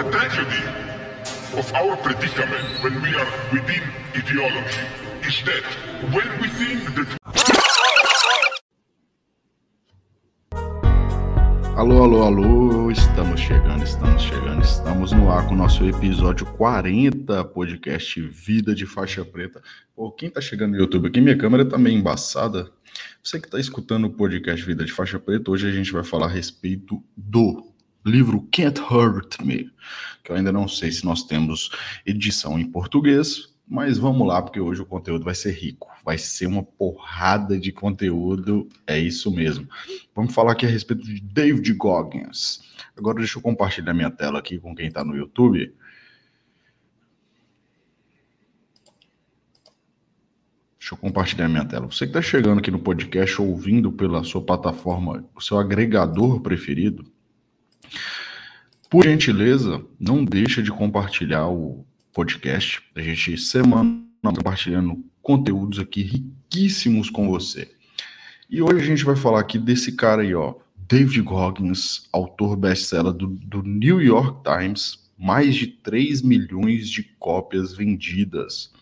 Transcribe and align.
The 0.00 0.10
tragedy 0.12 0.64
of 1.60 1.74
our 1.74 1.94
predicament 1.98 2.82
when 2.82 3.02
we 3.02 3.14
are 3.20 3.30
within 3.52 3.82
ideology 4.16 4.80
is 5.28 5.42
that 5.44 5.62
when 6.14 6.26
we 6.40 6.48
think 6.56 6.94
that 6.94 7.18
Alô, 11.76 12.02
alô, 12.02 12.22
alô, 12.22 12.90
estamos 12.90 13.40
chegando, 13.40 13.84
estamos 13.84 14.22
chegando, 14.22 14.62
estamos 14.62 15.12
no 15.12 15.30
ar 15.30 15.46
com 15.46 15.52
o 15.52 15.56
nosso 15.58 15.84
episódio 15.84 16.46
40, 16.46 17.44
podcast 17.44 18.22
Vida 18.22 18.74
de 18.74 18.86
Faixa 18.86 19.22
Preta. 19.22 19.60
Pô, 19.94 20.10
quem 20.10 20.30
tá 20.30 20.40
chegando 20.40 20.72
no 20.72 20.78
YouTube 20.78 21.08
aqui, 21.08 21.20
minha 21.20 21.36
câmera 21.36 21.62
tá 21.62 21.76
meio 21.76 21.98
embaçada. 21.98 22.72
Você 23.22 23.38
que 23.38 23.50
tá 23.50 23.60
escutando 23.60 24.06
o 24.06 24.10
podcast 24.10 24.64
Vida 24.64 24.82
de 24.82 24.92
Faixa 24.92 25.18
Preta, 25.18 25.50
hoje 25.50 25.68
a 25.68 25.72
gente 25.72 25.92
vai 25.92 26.04
falar 26.04 26.24
a 26.24 26.30
respeito 26.30 27.04
do 27.14 27.69
livro 28.04 28.48
Can't 28.52 28.80
Hurt 28.80 29.40
Me, 29.40 29.70
que 30.24 30.32
eu 30.32 30.36
ainda 30.36 30.52
não 30.52 30.66
sei 30.66 30.90
se 30.90 31.04
nós 31.04 31.24
temos 31.24 31.70
edição 32.06 32.58
em 32.58 32.66
português, 32.66 33.54
mas 33.68 33.98
vamos 33.98 34.26
lá, 34.26 34.42
porque 34.42 34.58
hoje 34.58 34.82
o 34.82 34.86
conteúdo 34.86 35.24
vai 35.24 35.34
ser 35.34 35.52
rico, 35.52 35.88
vai 36.04 36.18
ser 36.18 36.46
uma 36.46 36.62
porrada 36.62 37.58
de 37.58 37.70
conteúdo, 37.70 38.68
é 38.84 38.98
isso 38.98 39.30
mesmo. 39.30 39.68
Vamos 40.14 40.34
falar 40.34 40.52
aqui 40.52 40.66
a 40.66 40.68
respeito 40.68 41.04
de 41.04 41.20
David 41.20 41.72
Goggins. 41.74 42.62
Agora 42.96 43.18
deixa 43.18 43.38
eu 43.38 43.42
compartilhar 43.42 43.94
minha 43.94 44.10
tela 44.10 44.40
aqui 44.40 44.58
com 44.58 44.74
quem 44.74 44.88
está 44.88 45.04
no 45.04 45.16
YouTube. 45.16 45.72
Deixa 50.80 50.94
eu 50.94 50.98
compartilhar 50.98 51.48
minha 51.48 51.64
tela. 51.64 51.86
Você 51.86 52.06
que 52.06 52.10
está 52.10 52.20
chegando 52.20 52.58
aqui 52.58 52.72
no 52.72 52.80
podcast, 52.80 53.40
ouvindo 53.40 53.92
pela 53.92 54.24
sua 54.24 54.42
plataforma, 54.42 55.24
o 55.32 55.40
seu 55.40 55.56
agregador 55.56 56.40
preferido, 56.40 57.04
por 58.90 59.04
gentileza, 59.04 59.80
não 60.00 60.24
deixa 60.24 60.60
de 60.60 60.72
compartilhar 60.72 61.46
o 61.46 61.86
podcast. 62.12 62.82
A 62.96 63.00
gente 63.00 63.38
semana 63.38 64.02
compartilhando 64.20 65.04
conteúdos 65.22 65.78
aqui 65.78 66.02
riquíssimos 66.02 67.08
com 67.08 67.28
você. 67.28 67.70
E 68.50 68.60
hoje 68.60 68.82
a 68.82 68.84
gente 68.84 69.04
vai 69.04 69.14
falar 69.14 69.38
aqui 69.38 69.60
desse 69.60 69.92
cara 69.92 70.22
aí, 70.22 70.34
ó, 70.34 70.56
David 70.88 71.22
Goggins, 71.22 72.08
autor 72.12 72.56
best-seller 72.56 73.12
do, 73.12 73.28
do 73.28 73.62
New 73.62 74.02
York 74.02 74.42
Times, 74.42 75.08
mais 75.16 75.54
de 75.54 75.68
3 75.68 76.20
milhões 76.22 76.90
de 76.90 77.04
cópias 77.16 77.72
vendidas. 77.72 78.72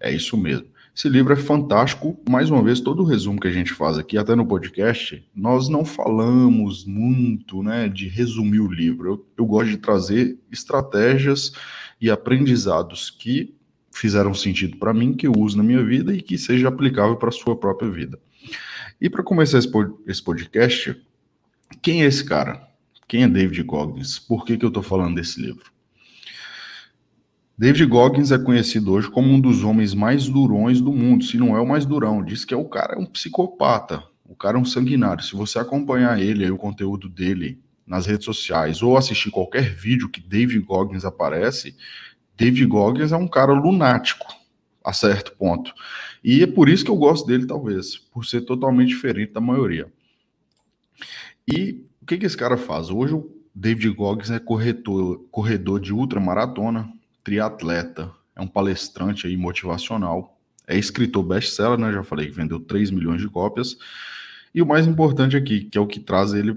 É 0.00 0.12
isso 0.12 0.36
mesmo. 0.36 0.66
Esse 0.96 1.08
livro 1.08 1.32
é 1.32 1.36
fantástico. 1.36 2.16
Mais 2.28 2.48
uma 2.50 2.62
vez, 2.62 2.80
todo 2.80 3.02
o 3.02 3.06
resumo 3.06 3.40
que 3.40 3.48
a 3.48 3.52
gente 3.52 3.72
faz 3.72 3.98
aqui, 3.98 4.16
até 4.16 4.36
no 4.36 4.46
podcast, 4.46 5.26
nós 5.34 5.68
não 5.68 5.84
falamos 5.84 6.84
muito 6.84 7.64
né, 7.64 7.88
de 7.88 8.06
resumir 8.06 8.60
o 8.60 8.72
livro. 8.72 9.08
Eu, 9.08 9.26
eu 9.38 9.44
gosto 9.44 9.70
de 9.70 9.78
trazer 9.78 10.38
estratégias 10.52 11.52
e 12.00 12.08
aprendizados 12.10 13.10
que 13.10 13.56
fizeram 13.90 14.32
sentido 14.32 14.76
para 14.76 14.94
mim, 14.94 15.14
que 15.14 15.26
eu 15.26 15.32
uso 15.36 15.56
na 15.56 15.64
minha 15.64 15.82
vida 15.82 16.14
e 16.14 16.22
que 16.22 16.38
seja 16.38 16.68
aplicável 16.68 17.16
para 17.16 17.30
a 17.30 17.32
sua 17.32 17.56
própria 17.56 17.90
vida. 17.90 18.16
E 19.00 19.10
para 19.10 19.24
começar 19.24 19.58
esse 19.58 20.22
podcast, 20.22 20.96
quem 21.82 22.04
é 22.04 22.06
esse 22.06 22.24
cara? 22.24 22.68
Quem 23.08 23.24
é 23.24 23.28
David 23.28 23.64
Goggins? 23.64 24.20
Por 24.20 24.44
que, 24.44 24.56
que 24.56 24.64
eu 24.64 24.68
estou 24.68 24.82
falando 24.82 25.16
desse 25.16 25.40
livro? 25.40 25.73
David 27.56 27.86
Goggins 27.86 28.32
é 28.32 28.38
conhecido 28.38 28.92
hoje 28.92 29.08
como 29.08 29.32
um 29.32 29.40
dos 29.40 29.62
homens 29.62 29.94
mais 29.94 30.28
durões 30.28 30.80
do 30.80 30.92
mundo, 30.92 31.22
se 31.22 31.36
não 31.36 31.56
é 31.56 31.60
o 31.60 31.66
mais 31.66 31.86
durão. 31.86 32.24
Diz 32.24 32.44
que 32.44 32.52
é 32.52 32.56
o 32.56 32.64
cara 32.64 32.94
é 32.94 32.98
um 32.98 33.06
psicopata, 33.06 34.02
o 34.24 34.34
cara 34.34 34.58
é 34.58 34.60
um 34.60 34.64
sanguinário. 34.64 35.22
Se 35.22 35.36
você 35.36 35.60
acompanhar 35.60 36.20
ele, 36.20 36.50
o 36.50 36.56
conteúdo 36.56 37.08
dele 37.08 37.60
nas 37.86 38.06
redes 38.06 38.24
sociais 38.24 38.82
ou 38.82 38.96
assistir 38.96 39.30
qualquer 39.30 39.72
vídeo 39.72 40.08
que 40.08 40.20
David 40.20 40.58
Goggins 40.64 41.04
aparece, 41.04 41.76
David 42.36 42.66
Goggins 42.66 43.12
é 43.12 43.16
um 43.16 43.28
cara 43.28 43.52
lunático, 43.52 44.26
a 44.82 44.92
certo 44.92 45.36
ponto. 45.36 45.72
E 46.24 46.42
é 46.42 46.48
por 46.48 46.68
isso 46.68 46.84
que 46.84 46.90
eu 46.90 46.96
gosto 46.96 47.24
dele, 47.24 47.46
talvez, 47.46 47.96
por 47.96 48.26
ser 48.26 48.40
totalmente 48.40 48.88
diferente 48.88 49.32
da 49.32 49.40
maioria. 49.40 49.86
E 51.46 51.84
o 52.02 52.06
que, 52.06 52.18
que 52.18 52.26
esse 52.26 52.36
cara 52.36 52.56
faz? 52.56 52.90
Hoje 52.90 53.14
o 53.14 53.30
David 53.54 53.90
Goggins 53.90 54.32
é 54.32 54.40
corretor, 54.40 55.24
corredor 55.30 55.78
de 55.78 55.92
ultramaratona, 55.92 56.92
triatleta, 57.24 58.12
é 58.36 58.42
um 58.42 58.46
palestrante 58.46 59.26
aí 59.26 59.36
motivacional, 59.36 60.38
é 60.66 60.78
escritor 60.78 61.24
best-seller, 61.24 61.78
né? 61.78 61.92
Já 61.92 62.04
falei 62.04 62.26
que 62.26 62.32
vendeu 62.32 62.60
3 62.60 62.90
milhões 62.90 63.20
de 63.20 63.28
cópias. 63.28 63.76
E 64.54 64.62
o 64.62 64.66
mais 64.66 64.86
importante 64.86 65.36
aqui, 65.36 65.64
que 65.64 65.76
é 65.76 65.80
o 65.80 65.86
que 65.86 65.98
traz 65.98 66.32
ele 66.32 66.56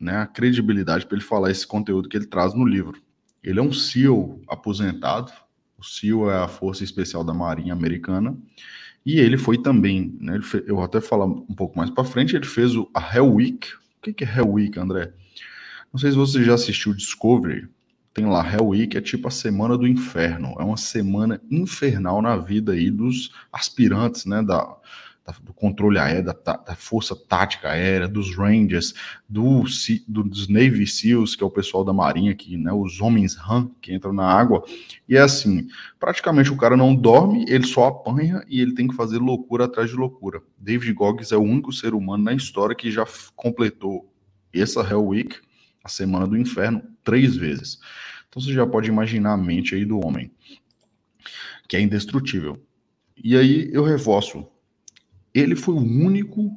né, 0.00 0.16
a 0.16 0.26
credibilidade 0.26 1.06
para 1.06 1.16
ele 1.16 1.24
falar 1.24 1.50
esse 1.50 1.66
conteúdo 1.66 2.08
que 2.08 2.16
ele 2.16 2.26
traz 2.26 2.54
no 2.54 2.64
livro. 2.64 3.00
Ele 3.44 3.60
é 3.60 3.62
um 3.62 3.72
SEAL 3.72 4.40
aposentado, 4.48 5.30
o 5.78 5.84
SEAL 5.84 6.30
é 6.30 6.38
a 6.38 6.48
Força 6.48 6.82
Especial 6.82 7.22
da 7.22 7.34
Marinha 7.34 7.74
Americana, 7.74 8.36
e 9.04 9.18
ele 9.18 9.36
foi 9.36 9.58
também, 9.58 10.16
né, 10.20 10.34
ele 10.34 10.42
fez, 10.42 10.66
eu 10.66 10.76
vou 10.76 10.84
até 10.84 11.00
falar 11.00 11.26
um 11.26 11.54
pouco 11.54 11.76
mais 11.76 11.90
para 11.90 12.04
frente, 12.04 12.34
ele 12.34 12.46
fez 12.46 12.74
o, 12.74 12.90
a 12.94 13.16
Hell 13.16 13.34
Week. 13.34 13.68
O 13.98 14.02
que, 14.02 14.12
que 14.12 14.24
é 14.24 14.36
Hell 14.38 14.52
Week, 14.52 14.78
André? 14.78 15.12
Não 15.92 16.00
sei 16.00 16.10
se 16.10 16.16
você 16.16 16.42
já 16.42 16.54
assistiu 16.54 16.94
Discovery, 16.94 17.68
tem 18.12 18.26
lá 18.26 18.46
Hell 18.46 18.68
Week, 18.68 18.96
é 18.96 19.00
tipo 19.00 19.28
a 19.28 19.30
semana 19.30 19.78
do 19.78 19.86
inferno, 19.86 20.54
é 20.58 20.62
uma 20.62 20.76
semana 20.76 21.40
infernal 21.50 22.20
na 22.20 22.36
vida 22.36 22.72
aí 22.72 22.90
dos 22.90 23.32
aspirantes, 23.52 24.26
né, 24.26 24.42
da, 24.42 24.76
do 25.42 25.52
controle 25.52 25.98
aéreo, 25.98 26.24
da, 26.24 26.32
da, 26.32 26.74
força 26.74 27.14
tática 27.14 27.70
aérea, 27.70 28.08
dos 28.08 28.34
Rangers, 28.36 28.94
do, 29.28 29.64
do, 30.08 30.24
dos 30.24 30.48
Navy 30.48 30.86
SEALs, 30.86 31.36
que 31.36 31.44
é 31.44 31.46
o 31.46 31.50
pessoal 31.50 31.84
da 31.84 31.92
Marinha, 31.92 32.34
que, 32.34 32.56
né, 32.56 32.72
os 32.72 33.00
homens 33.00 33.36
RAM 33.36 33.70
que 33.80 33.94
entram 33.94 34.12
na 34.12 34.24
água. 34.24 34.64
E 35.08 35.16
é 35.16 35.20
assim: 35.20 35.68
praticamente 35.98 36.50
o 36.50 36.56
cara 36.56 36.76
não 36.76 36.94
dorme, 36.94 37.44
ele 37.48 37.66
só 37.66 37.86
apanha 37.86 38.42
e 38.48 38.60
ele 38.60 38.74
tem 38.74 38.88
que 38.88 38.96
fazer 38.96 39.18
loucura 39.18 39.66
atrás 39.66 39.90
de 39.90 39.96
loucura. 39.96 40.42
David 40.58 40.92
Goggins 40.94 41.32
é 41.32 41.36
o 41.36 41.42
único 41.42 41.72
ser 41.72 41.94
humano 41.94 42.24
na 42.24 42.32
história 42.32 42.74
que 42.74 42.90
já 42.90 43.06
completou 43.36 44.10
essa 44.52 44.80
Hell 44.80 45.06
Week, 45.06 45.36
a 45.82 45.88
Semana 45.88 46.26
do 46.26 46.36
Inferno, 46.36 46.82
três 47.02 47.36
vezes. 47.36 47.78
Então 48.28 48.40
você 48.40 48.52
já 48.52 48.66
pode 48.66 48.88
imaginar 48.88 49.32
a 49.32 49.36
mente 49.36 49.74
aí 49.74 49.84
do 49.84 49.98
homem, 50.04 50.30
que 51.68 51.76
é 51.76 51.80
indestrutível. 51.80 52.62
E 53.22 53.36
aí 53.36 53.70
eu 53.72 53.84
reforço, 53.84 54.46
ele 55.34 55.54
foi 55.54 55.74
o 55.74 55.78
único, 55.78 56.50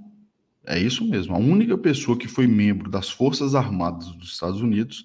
é 0.66 0.80
isso 0.80 1.04
mesmo, 1.06 1.36
a 1.36 1.40
única 1.40 1.78
pessoa 1.78 2.18
que 2.18 2.28
foi 2.28 2.48
membro 2.48 2.90
das 2.90 3.10
Forças 3.10 3.56
Armadas 3.56 4.12
dos 4.12 4.34
Estados 4.34 4.62
Unidos 4.62 5.04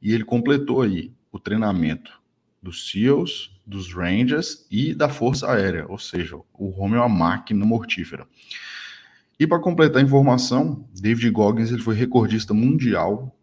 e 0.00 0.12
ele 0.12 0.24
completou 0.24 0.82
aí 0.82 1.12
o 1.30 1.38
treinamento 1.38 2.20
dos 2.62 2.90
SEALs, 2.90 3.52
dos 3.64 3.92
Rangers 3.92 4.66
e 4.70 4.94
da 4.94 5.08
Força 5.08 5.50
Aérea, 5.50 5.86
ou 5.88 5.98
seja, 5.98 6.36
o 6.54 6.80
homem 6.80 6.96
é 6.96 7.00
uma 7.00 7.08
máquina 7.08 7.64
mortífera. 7.64 8.26
E 9.38 9.46
para 9.46 9.60
completar 9.60 10.00
a 10.00 10.04
informação, 10.04 10.88
David 10.94 11.30
Goggins 11.30 11.70
ele 11.70 11.82
foi 11.82 11.94
recordista 11.94 12.54
mundial, 12.54 13.35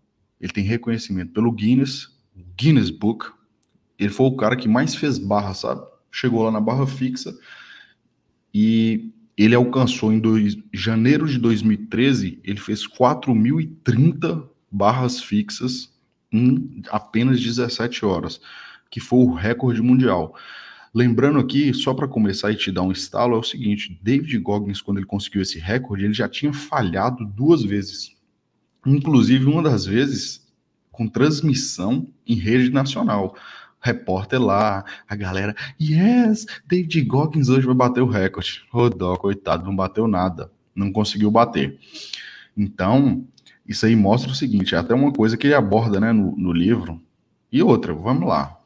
ele 0.44 0.52
tem 0.52 0.66
reconhecimento 0.66 1.32
pelo 1.32 1.54
Guinness, 1.54 2.10
Guinness 2.58 2.90
Book, 2.90 3.32
ele 3.98 4.10
foi 4.10 4.26
o 4.26 4.36
cara 4.36 4.58
que 4.58 4.68
mais 4.68 4.94
fez 4.94 5.18
barra, 5.18 5.54
sabe? 5.54 5.82
Chegou 6.12 6.44
lá 6.44 6.52
na 6.52 6.60
barra 6.60 6.86
fixa 6.86 7.34
e 8.54 9.14
ele 9.38 9.56
alcançou 9.56 10.12
em 10.12 10.20
dois, 10.20 10.58
janeiro 10.74 11.30
de 11.30 11.40
2013, 11.40 12.42
ele 12.44 12.60
fez 12.60 12.86
4.030 12.86 14.46
barras 14.70 15.22
fixas 15.22 15.94
em 16.30 16.82
apenas 16.90 17.42
17 17.42 18.06
horas, 18.06 18.42
que 18.92 19.00
foi 19.00 19.20
o 19.20 19.34
recorde 19.34 19.82
mundial. 19.82 20.36
Lembrando 20.94 21.40
aqui, 21.40 21.74
só 21.74 21.94
para 21.94 22.06
começar 22.06 22.52
e 22.52 22.58
te 22.58 22.70
dar 22.70 22.82
um 22.82 22.92
estalo, 22.92 23.36
é 23.36 23.40
o 23.40 23.44
seguinte: 23.44 23.98
David 24.04 24.38
Goggins, 24.40 24.82
quando 24.82 24.98
ele 24.98 25.08
conseguiu 25.08 25.42
esse 25.42 25.58
recorde, 25.58 26.04
ele 26.04 26.14
já 26.14 26.28
tinha 26.28 26.52
falhado 26.52 27.26
duas 27.26 27.64
vezes. 27.64 28.14
Inclusive, 28.86 29.46
uma 29.46 29.64
das 29.64 29.86
vezes 29.86 30.46
com 30.92 31.08
transmissão 31.08 32.08
em 32.28 32.36
rede 32.36 32.70
nacional 32.70 33.36
repórter 33.84 34.42
lá, 34.42 34.86
a 35.08 35.16
galera, 35.16 35.54
yes, 35.80 36.48
David 36.66 37.02
Goggins 37.02 37.50
hoje 37.50 37.66
vai 37.66 37.76
bater 37.76 38.02
o 38.02 38.08
recorde. 38.08 38.64
Rodó, 38.72 39.18
coitado, 39.18 39.66
não 39.66 39.76
bateu 39.76 40.08
nada, 40.08 40.50
não 40.74 40.90
conseguiu 40.92 41.30
bater. 41.30 41.78
Então, 42.56 43.28
isso 43.68 43.86
aí 43.86 43.96
mostra 43.96 44.32
o 44.32 44.36
seguinte, 44.36 44.74
é 44.74 44.78
até 44.78 44.94
uma 44.94 45.12
coisa 45.12 45.36
que 45.36 45.48
ele 45.48 45.54
aborda 45.54 46.00
né, 46.00 46.14
no, 46.14 46.34
no 46.38 46.54
livro. 46.54 47.02
E 47.52 47.62
outra, 47.62 47.94
vamos 47.94 48.28
lá. 48.28 48.58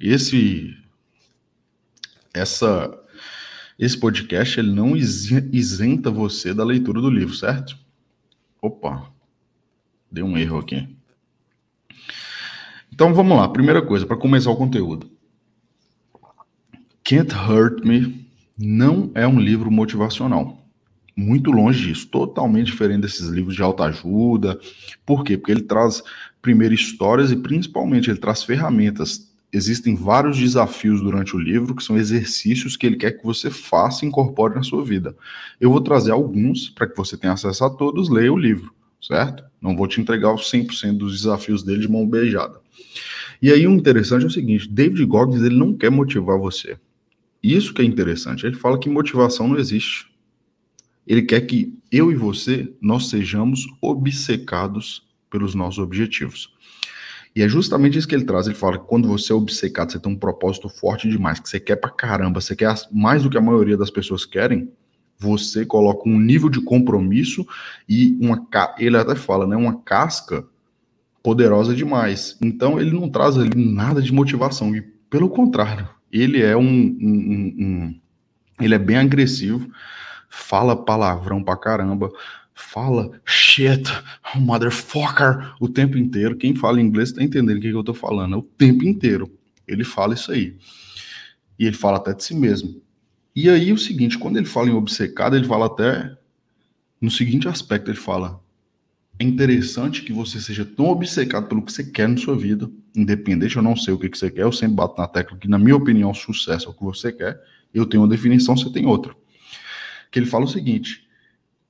Esse, 0.00 0.76
essa, 2.32 2.96
esse 3.76 3.98
podcast 3.98 4.60
ele 4.60 4.72
não 4.72 4.96
isenta 4.96 6.12
você 6.12 6.54
da 6.54 6.64
leitura 6.64 7.00
do 7.00 7.10
livro, 7.10 7.34
certo? 7.34 7.76
Opa, 8.62 9.12
deu 10.14 10.24
um 10.24 10.38
erro 10.38 10.58
aqui. 10.58 10.88
Então 12.92 13.12
vamos 13.12 13.36
lá, 13.36 13.48
primeira 13.48 13.82
coisa, 13.82 14.06
para 14.06 14.16
começar 14.16 14.50
o 14.50 14.56
conteúdo. 14.56 15.10
Can't 17.02 17.34
Hurt 17.34 17.84
Me 17.84 18.24
não 18.56 19.10
é 19.14 19.26
um 19.26 19.40
livro 19.40 19.70
motivacional. 19.70 20.64
Muito 21.16 21.50
longe 21.50 21.88
disso, 21.88 22.06
totalmente 22.06 22.66
diferente 22.66 23.02
desses 23.02 23.28
livros 23.28 23.56
de 23.56 23.62
autoajuda. 23.62 24.58
Por 25.04 25.24
quê? 25.24 25.36
Porque 25.36 25.52
ele 25.52 25.62
traz, 25.62 26.02
primeiro, 26.40 26.74
histórias 26.74 27.32
e 27.32 27.36
principalmente 27.36 28.08
ele 28.08 28.18
traz 28.18 28.44
ferramentas. 28.44 29.32
Existem 29.52 29.94
vários 29.94 30.38
desafios 30.38 31.00
durante 31.00 31.36
o 31.36 31.38
livro, 31.38 31.74
que 31.74 31.84
são 31.84 31.96
exercícios 31.96 32.76
que 32.76 32.86
ele 32.86 32.96
quer 32.96 33.12
que 33.12 33.24
você 33.24 33.50
faça 33.50 34.04
e 34.04 34.08
incorpore 34.08 34.54
na 34.54 34.62
sua 34.62 34.84
vida. 34.84 35.16
Eu 35.60 35.70
vou 35.70 35.80
trazer 35.80 36.10
alguns 36.10 36.68
para 36.68 36.88
que 36.88 36.96
você 36.96 37.16
tenha 37.16 37.32
acesso 37.32 37.64
a 37.64 37.70
todos, 37.70 38.08
leia 38.08 38.32
o 38.32 38.38
livro, 38.38 38.72
certo? 39.06 39.44
Não 39.60 39.76
vou 39.76 39.86
te 39.86 40.00
entregar 40.00 40.32
os 40.32 40.50
100% 40.50 40.96
dos 40.96 41.20
desafios 41.20 41.62
dele 41.62 41.80
de 41.80 41.88
mão 41.88 42.08
beijada. 42.08 42.58
E 43.40 43.52
aí 43.52 43.66
o 43.66 43.72
interessante 43.72 44.24
é 44.24 44.26
o 44.26 44.30
seguinte, 44.30 44.68
David 44.68 45.04
Goggins 45.04 45.42
ele 45.42 45.56
não 45.56 45.74
quer 45.74 45.90
motivar 45.90 46.38
você. 46.38 46.78
Isso 47.42 47.74
que 47.74 47.82
é 47.82 47.84
interessante. 47.84 48.46
Ele 48.46 48.56
fala 48.56 48.78
que 48.78 48.88
motivação 48.88 49.48
não 49.48 49.58
existe. 49.58 50.06
Ele 51.06 51.20
quer 51.20 51.42
que 51.42 51.76
eu 51.92 52.10
e 52.10 52.14
você 52.14 52.72
nós 52.80 53.10
sejamos 53.10 53.66
obcecados 53.82 55.06
pelos 55.28 55.54
nossos 55.54 55.78
objetivos. 55.78 56.54
E 57.36 57.42
é 57.42 57.48
justamente 57.48 57.98
isso 57.98 58.08
que 58.08 58.14
ele 58.14 58.24
traz. 58.24 58.46
Ele 58.46 58.54
fala 58.54 58.78
que 58.78 58.86
quando 58.86 59.08
você 59.08 59.32
é 59.32 59.34
obcecado, 59.34 59.92
você 59.92 59.98
tem 59.98 60.10
um 60.10 60.16
propósito 60.16 60.68
forte 60.68 61.08
demais, 61.08 61.38
que 61.38 61.48
você 61.48 61.60
quer 61.60 61.76
pra 61.76 61.90
caramba, 61.90 62.40
você 62.40 62.56
quer 62.56 62.72
mais 62.90 63.24
do 63.24 63.28
que 63.28 63.36
a 63.36 63.42
maioria 63.42 63.76
das 63.76 63.90
pessoas 63.90 64.24
querem, 64.24 64.70
você 65.18 65.64
coloca 65.64 66.08
um 66.08 66.18
nível 66.18 66.48
de 66.48 66.60
compromisso 66.60 67.46
e 67.88 68.16
uma 68.20 68.46
ele 68.78 68.96
até 68.96 69.14
fala, 69.14 69.46
né, 69.46 69.56
uma 69.56 69.80
casca 69.80 70.44
poderosa 71.22 71.74
demais. 71.74 72.36
Então 72.42 72.80
ele 72.80 72.90
não 72.90 73.08
traz 73.08 73.38
ali 73.38 73.54
nada 73.54 74.02
de 74.02 74.12
motivação 74.12 74.74
e 74.74 74.82
pelo 74.82 75.28
contrário, 75.30 75.88
ele 76.12 76.42
é 76.42 76.56
um, 76.56 76.62
um, 76.62 76.96
um, 77.00 77.54
um 77.58 78.00
ele 78.60 78.74
é 78.74 78.78
bem 78.78 78.96
agressivo 78.96 79.70
fala 80.34 80.76
palavrão 80.76 81.42
pra 81.42 81.56
caramba, 81.56 82.10
fala 82.52 83.20
shit, 83.24 83.88
motherfucker 84.34 85.54
o 85.60 85.68
tempo 85.68 85.96
inteiro. 85.96 86.36
Quem 86.36 86.54
fala 86.56 86.80
inglês 86.80 87.12
tá 87.12 87.22
entendendo 87.22 87.58
o 87.58 87.60
que, 87.60 87.70
que 87.70 87.76
eu 87.76 87.84
tô 87.84 87.94
falando, 87.94 88.34
é 88.34 88.38
o 88.38 88.42
tempo 88.42 88.84
inteiro. 88.84 89.30
Ele 89.66 89.84
fala 89.84 90.14
isso 90.14 90.32
aí. 90.32 90.56
E 91.58 91.66
ele 91.66 91.76
fala 91.76 91.98
até 91.98 92.12
de 92.12 92.24
si 92.24 92.34
mesmo. 92.34 92.82
E 93.34 93.48
aí 93.48 93.72
o 93.72 93.78
seguinte, 93.78 94.18
quando 94.18 94.36
ele 94.36 94.46
fala 94.46 94.68
em 94.68 94.74
obcecado, 94.74 95.36
ele 95.36 95.46
fala 95.46 95.66
até 95.66 96.16
no 97.00 97.10
seguinte 97.10 97.48
aspecto, 97.48 97.90
ele 97.90 97.98
fala: 97.98 98.40
é 99.18 99.24
interessante 99.24 100.02
que 100.02 100.12
você 100.12 100.40
seja 100.40 100.64
tão 100.64 100.86
obcecado 100.86 101.48
pelo 101.48 101.62
que 101.62 101.72
você 101.72 101.84
quer 101.84 102.08
na 102.08 102.16
sua 102.16 102.36
vida, 102.36 102.70
independente, 102.94 103.56
eu 103.56 103.62
não 103.62 103.76
sei 103.76 103.92
o 103.92 103.98
que, 103.98 104.08
você 104.08 104.30
quer, 104.30 104.42
eu 104.42 104.52
sempre 104.52 104.76
bato 104.76 105.00
na 105.00 105.08
tecla 105.08 105.36
que, 105.36 105.48
na 105.48 105.58
minha 105.58 105.76
opinião, 105.76 106.14
sucesso 106.14 106.68
é 106.68 106.70
o 106.70 106.74
que 106.74 106.84
você 106.84 107.12
quer. 107.12 107.40
Eu 107.72 107.86
tenho 107.86 108.02
uma 108.02 108.08
definição, 108.08 108.56
você 108.56 108.70
tem 108.70 108.86
outra 108.86 109.14
que 110.14 110.20
ele 110.20 110.26
fala 110.26 110.44
o 110.44 110.48
seguinte: 110.48 111.04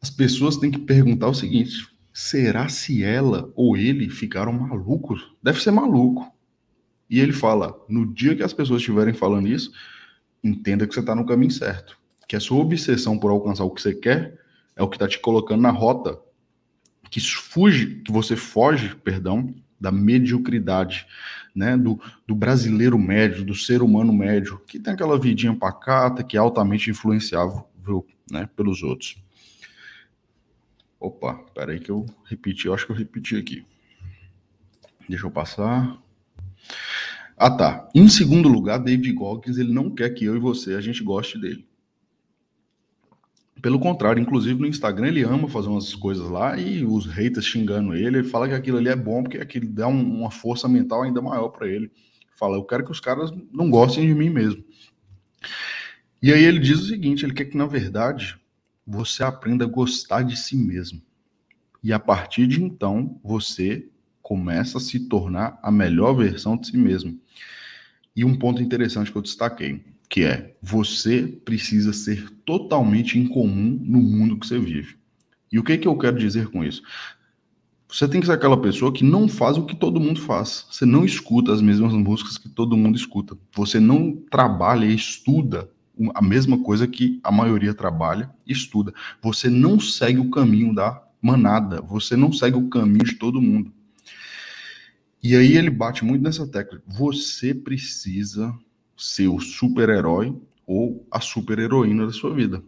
as 0.02 0.10
pessoas 0.10 0.58
têm 0.58 0.70
que 0.70 0.78
perguntar 0.78 1.28
o 1.28 1.34
seguinte: 1.34 1.88
será 2.12 2.68
se 2.68 3.02
ela 3.02 3.50
ou 3.56 3.74
ele 3.74 4.10
ficaram 4.10 4.52
malucos? 4.52 5.32
Deve 5.42 5.62
ser 5.62 5.70
maluco. 5.70 6.30
E 7.08 7.18
ele 7.20 7.32
fala: 7.32 7.74
no 7.88 8.12
dia 8.12 8.36
que 8.36 8.42
as 8.42 8.52
pessoas 8.52 8.82
estiverem 8.82 9.14
falando 9.14 9.48
isso, 9.48 9.72
entenda 10.44 10.86
que 10.86 10.94
você 10.94 11.00
está 11.00 11.14
no 11.14 11.26
caminho 11.26 11.50
certo. 11.50 11.98
Que 12.28 12.36
a 12.36 12.40
sua 12.40 12.58
obsessão 12.58 13.18
por 13.18 13.30
alcançar 13.30 13.64
o 13.64 13.70
que 13.70 13.80
você 13.82 13.94
quer 13.94 14.38
é 14.76 14.82
o 14.82 14.88
que 14.88 14.96
está 14.96 15.08
te 15.08 15.18
colocando 15.18 15.62
na 15.62 15.70
rota 15.70 16.18
que 17.10 17.20
fuge, 17.20 18.02
que 18.04 18.10
você 18.10 18.34
foge, 18.34 18.94
perdão, 18.96 19.54
da 19.80 19.92
mediocridade, 19.92 21.06
né, 21.54 21.76
do, 21.76 22.00
do 22.26 22.34
brasileiro 22.34 22.98
médio, 22.98 23.44
do 23.44 23.54
ser 23.54 23.82
humano 23.82 24.12
médio, 24.12 24.58
que 24.66 24.80
tem 24.80 24.94
aquela 24.94 25.18
vidinha 25.18 25.54
pacata, 25.54 26.24
que 26.24 26.36
é 26.36 26.40
altamente 26.40 26.90
influenciável 26.90 27.68
né, 28.30 28.48
pelos 28.56 28.82
outros. 28.82 29.22
Opa, 30.98 31.34
peraí 31.54 31.78
que 31.78 31.90
eu 31.90 32.04
repeti, 32.24 32.66
eu 32.66 32.74
acho 32.74 32.86
que 32.86 32.92
eu 32.92 32.96
repeti 32.96 33.36
aqui. 33.36 33.64
Deixa 35.08 35.26
eu 35.26 35.30
passar. 35.30 35.96
Ah, 37.36 37.50
tá. 37.50 37.88
Em 37.94 38.08
segundo 38.08 38.48
lugar, 38.48 38.78
David 38.78 39.12
Goggins, 39.12 39.58
ele 39.58 39.72
não 39.72 39.90
quer 39.90 40.10
que 40.10 40.24
eu 40.24 40.36
e 40.36 40.38
você 40.40 40.74
a 40.74 40.80
gente 40.80 41.02
goste 41.02 41.38
dele. 41.38 41.66
Pelo 43.60 43.78
contrário, 43.78 44.20
inclusive 44.20 44.60
no 44.60 44.66
Instagram 44.66 45.08
ele 45.08 45.22
ama 45.22 45.48
fazer 45.48 45.68
umas 45.68 45.94
coisas 45.94 46.28
lá 46.28 46.58
e 46.58 46.84
os 46.84 47.06
haters 47.06 47.46
xingando 47.46 47.94
ele, 47.94 48.18
ele 48.18 48.28
fala 48.28 48.46
que 48.46 48.54
aquilo 48.54 48.76
ali 48.76 48.88
é 48.88 48.96
bom 48.96 49.22
porque 49.22 49.38
aquilo 49.38 49.66
dá 49.68 49.88
um, 49.88 50.18
uma 50.18 50.30
força 50.30 50.68
mental 50.68 51.02
ainda 51.02 51.22
maior 51.22 51.48
para 51.48 51.66
ele. 51.66 51.90
Fala, 52.36 52.56
eu 52.56 52.64
quero 52.64 52.84
que 52.84 52.92
os 52.92 53.00
caras 53.00 53.32
não 53.52 53.70
gostem 53.70 54.06
de 54.06 54.14
mim 54.14 54.28
mesmo. 54.28 54.62
E 56.24 56.32
aí 56.32 56.42
ele 56.42 56.58
diz 56.58 56.80
o 56.80 56.86
seguinte: 56.86 57.24
ele 57.24 57.34
quer 57.34 57.44
que, 57.44 57.56
na 57.56 57.66
verdade, 57.66 58.38
você 58.86 59.22
aprenda 59.22 59.64
a 59.64 59.68
gostar 59.68 60.22
de 60.22 60.36
si 60.36 60.56
mesmo. 60.56 61.02
E 61.82 61.92
a 61.92 61.98
partir 61.98 62.46
de 62.46 62.62
então, 62.62 63.20
você 63.22 63.88
começa 64.24 64.78
a 64.78 64.80
se 64.80 65.00
tornar 65.00 65.60
a 65.62 65.70
melhor 65.70 66.14
versão 66.14 66.56
de 66.56 66.68
si 66.68 66.76
mesmo. 66.78 67.20
E 68.16 68.24
um 68.24 68.34
ponto 68.34 68.62
interessante 68.62 69.12
que 69.12 69.18
eu 69.18 69.22
destaquei, 69.22 69.84
que 70.08 70.24
é 70.24 70.56
você 70.62 71.22
precisa 71.44 71.92
ser 71.92 72.30
totalmente 72.46 73.18
incomum 73.18 73.78
no 73.82 74.00
mundo 74.00 74.38
que 74.38 74.46
você 74.46 74.58
vive. 74.58 74.96
E 75.52 75.58
o 75.58 75.62
que, 75.62 75.76
que 75.76 75.86
eu 75.86 75.96
quero 75.98 76.18
dizer 76.18 76.48
com 76.48 76.64
isso? 76.64 76.82
Você 77.86 78.08
tem 78.08 78.18
que 78.18 78.26
ser 78.26 78.32
aquela 78.32 78.56
pessoa 78.56 78.92
que 78.92 79.04
não 79.04 79.28
faz 79.28 79.58
o 79.58 79.66
que 79.66 79.76
todo 79.76 80.00
mundo 80.00 80.20
faz. 80.20 80.66
Você 80.70 80.86
não 80.86 81.04
escuta 81.04 81.52
as 81.52 81.60
mesmas 81.60 81.92
músicas 81.92 82.38
que 82.38 82.48
todo 82.48 82.78
mundo 82.78 82.96
escuta. 82.96 83.36
Você 83.54 83.78
não 83.78 84.16
trabalha 84.30 84.86
e 84.86 84.94
estuda 84.94 85.68
a 86.14 86.22
mesma 86.22 86.58
coisa 86.58 86.88
que 86.88 87.20
a 87.22 87.30
maioria 87.30 87.74
trabalha 87.74 88.30
e 88.46 88.52
estuda. 88.52 88.92
Você 89.22 89.50
não 89.50 89.78
segue 89.78 90.18
o 90.18 90.30
caminho 90.30 90.74
da 90.74 91.02
manada, 91.20 91.82
você 91.82 92.16
não 92.16 92.32
segue 92.32 92.56
o 92.56 92.68
caminho 92.68 93.04
de 93.04 93.16
todo 93.16 93.40
mundo. 93.40 93.70
E 95.24 95.34
aí 95.34 95.56
ele 95.56 95.70
bate 95.70 96.04
muito 96.04 96.22
nessa 96.22 96.46
tecla. 96.46 96.82
Você 96.86 97.54
precisa 97.54 98.54
ser 98.94 99.28
o 99.28 99.40
super-herói 99.40 100.38
ou 100.66 101.06
a 101.10 101.18
super-heroína 101.18 102.06
da 102.06 102.12
sua 102.12 102.34
vida. 102.34 102.62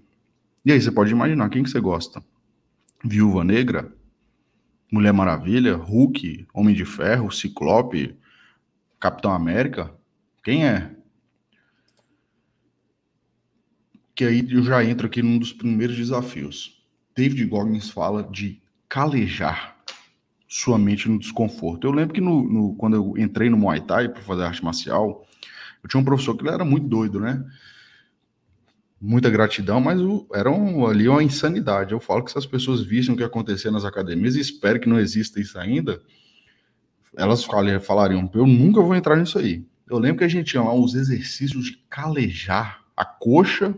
E 0.64 0.72
aí 0.72 0.80
você 0.80 0.90
pode 0.90 1.12
imaginar 1.12 1.50
quem 1.50 1.62
que 1.62 1.68
você 1.68 1.78
gosta. 1.78 2.24
Viúva 3.04 3.44
Negra, 3.44 3.94
Mulher 4.90 5.12
Maravilha, 5.12 5.76
Hulk, 5.76 6.46
Homem 6.54 6.74
de 6.74 6.86
Ferro, 6.86 7.30
Ciclope, 7.30 8.16
Capitão 8.98 9.32
América. 9.32 9.94
Quem 10.42 10.66
é? 10.66 10.96
que 14.16 14.24
aí 14.24 14.50
eu 14.50 14.62
já 14.62 14.82
entro 14.82 15.06
aqui 15.06 15.22
num 15.22 15.38
dos 15.38 15.52
primeiros 15.52 15.94
desafios. 15.94 16.82
David 17.14 17.44
Goggins 17.44 17.90
fala 17.90 18.22
de 18.22 18.62
calejar 18.88 19.75
sua 20.48 20.78
mente 20.78 21.08
no 21.08 21.18
desconforto. 21.18 21.86
Eu 21.86 21.92
lembro 21.92 22.14
que 22.14 22.20
no, 22.20 22.42
no 22.42 22.74
quando 22.76 22.96
eu 22.96 23.14
entrei 23.18 23.50
no 23.50 23.56
Muay 23.56 23.80
Thai 23.80 24.08
para 24.08 24.22
fazer 24.22 24.44
arte 24.44 24.64
marcial, 24.64 25.26
eu 25.82 25.88
tinha 25.88 26.00
um 26.00 26.04
professor 26.04 26.36
que 26.36 26.42
ele 26.42 26.54
era 26.54 26.64
muito 26.64 26.86
doido, 26.86 27.20
né? 27.20 27.44
Muita 29.00 29.28
gratidão, 29.28 29.80
mas 29.80 30.00
o, 30.00 30.26
era 30.32 30.50
um, 30.50 30.86
ali 30.86 31.08
uma 31.08 31.22
insanidade. 31.22 31.92
Eu 31.92 32.00
falo 32.00 32.24
que 32.24 32.30
se 32.30 32.38
as 32.38 32.46
pessoas 32.46 32.82
vissem 32.82 33.14
o 33.14 33.16
que 33.16 33.24
acontecia 33.24 33.70
nas 33.70 33.84
academias, 33.84 34.36
e 34.36 34.40
espero 34.40 34.80
que 34.80 34.88
não 34.88 34.98
exista 34.98 35.40
isso 35.40 35.58
ainda, 35.58 36.00
elas 37.16 37.44
falariam, 37.44 38.30
eu 38.34 38.46
nunca 38.46 38.80
vou 38.80 38.94
entrar 38.94 39.16
nisso 39.16 39.38
aí. 39.38 39.66
Eu 39.88 39.98
lembro 39.98 40.18
que 40.18 40.24
a 40.24 40.28
gente 40.28 40.50
tinha 40.50 40.62
lá 40.62 40.72
uns 40.72 40.94
exercícios 40.94 41.66
de 41.66 41.76
calejar 41.88 42.84
a 42.96 43.04
coxa 43.04 43.74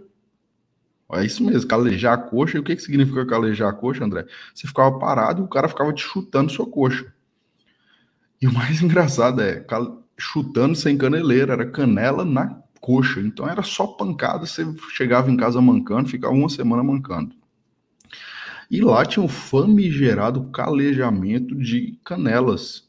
é 1.15 1.25
isso 1.25 1.43
mesmo, 1.43 1.69
calejar 1.69 2.15
a 2.15 2.19
coxa. 2.19 2.59
E 2.59 2.61
o 2.61 2.63
que, 2.63 2.77
que 2.77 2.83
significa 2.83 3.25
calejar 3.25 3.71
a 3.71 3.73
coxa, 3.73 4.05
André? 4.05 4.27
Você 4.55 4.67
ficava 4.67 4.99
parado 4.99 5.41
e 5.41 5.45
o 5.45 5.49
cara 5.49 5.69
ficava 5.69 5.93
te 5.93 6.03
chutando 6.03 6.53
sua 6.53 6.67
coxa. 6.67 7.13
E 8.41 8.47
o 8.47 8.53
mais 8.53 8.81
engraçado 8.83 9.41
é, 9.41 9.65
chutando 10.19 10.75
sem 10.75 10.99
caneleira, 10.99 11.55
era 11.55 11.71
canela 11.71 12.25
na 12.25 12.63
coxa. 12.81 13.21
Então 13.21 13.49
era 13.49 13.63
só 13.63 13.87
pancada, 13.87 14.45
você 14.45 14.67
chegava 14.91 15.31
em 15.31 15.37
casa 15.37 15.61
mancando, 15.63 16.11
ficava 16.11 16.35
uma 16.35 16.49
semana 16.49 16.83
mancando. 16.83 17.35
E 18.71 18.83
lá 18.83 19.05
tinha 19.07 19.25
um 19.25 19.29
famigerado 19.29 20.51
calejamento 20.51 21.55
de 21.55 21.99
canelas. 22.05 22.87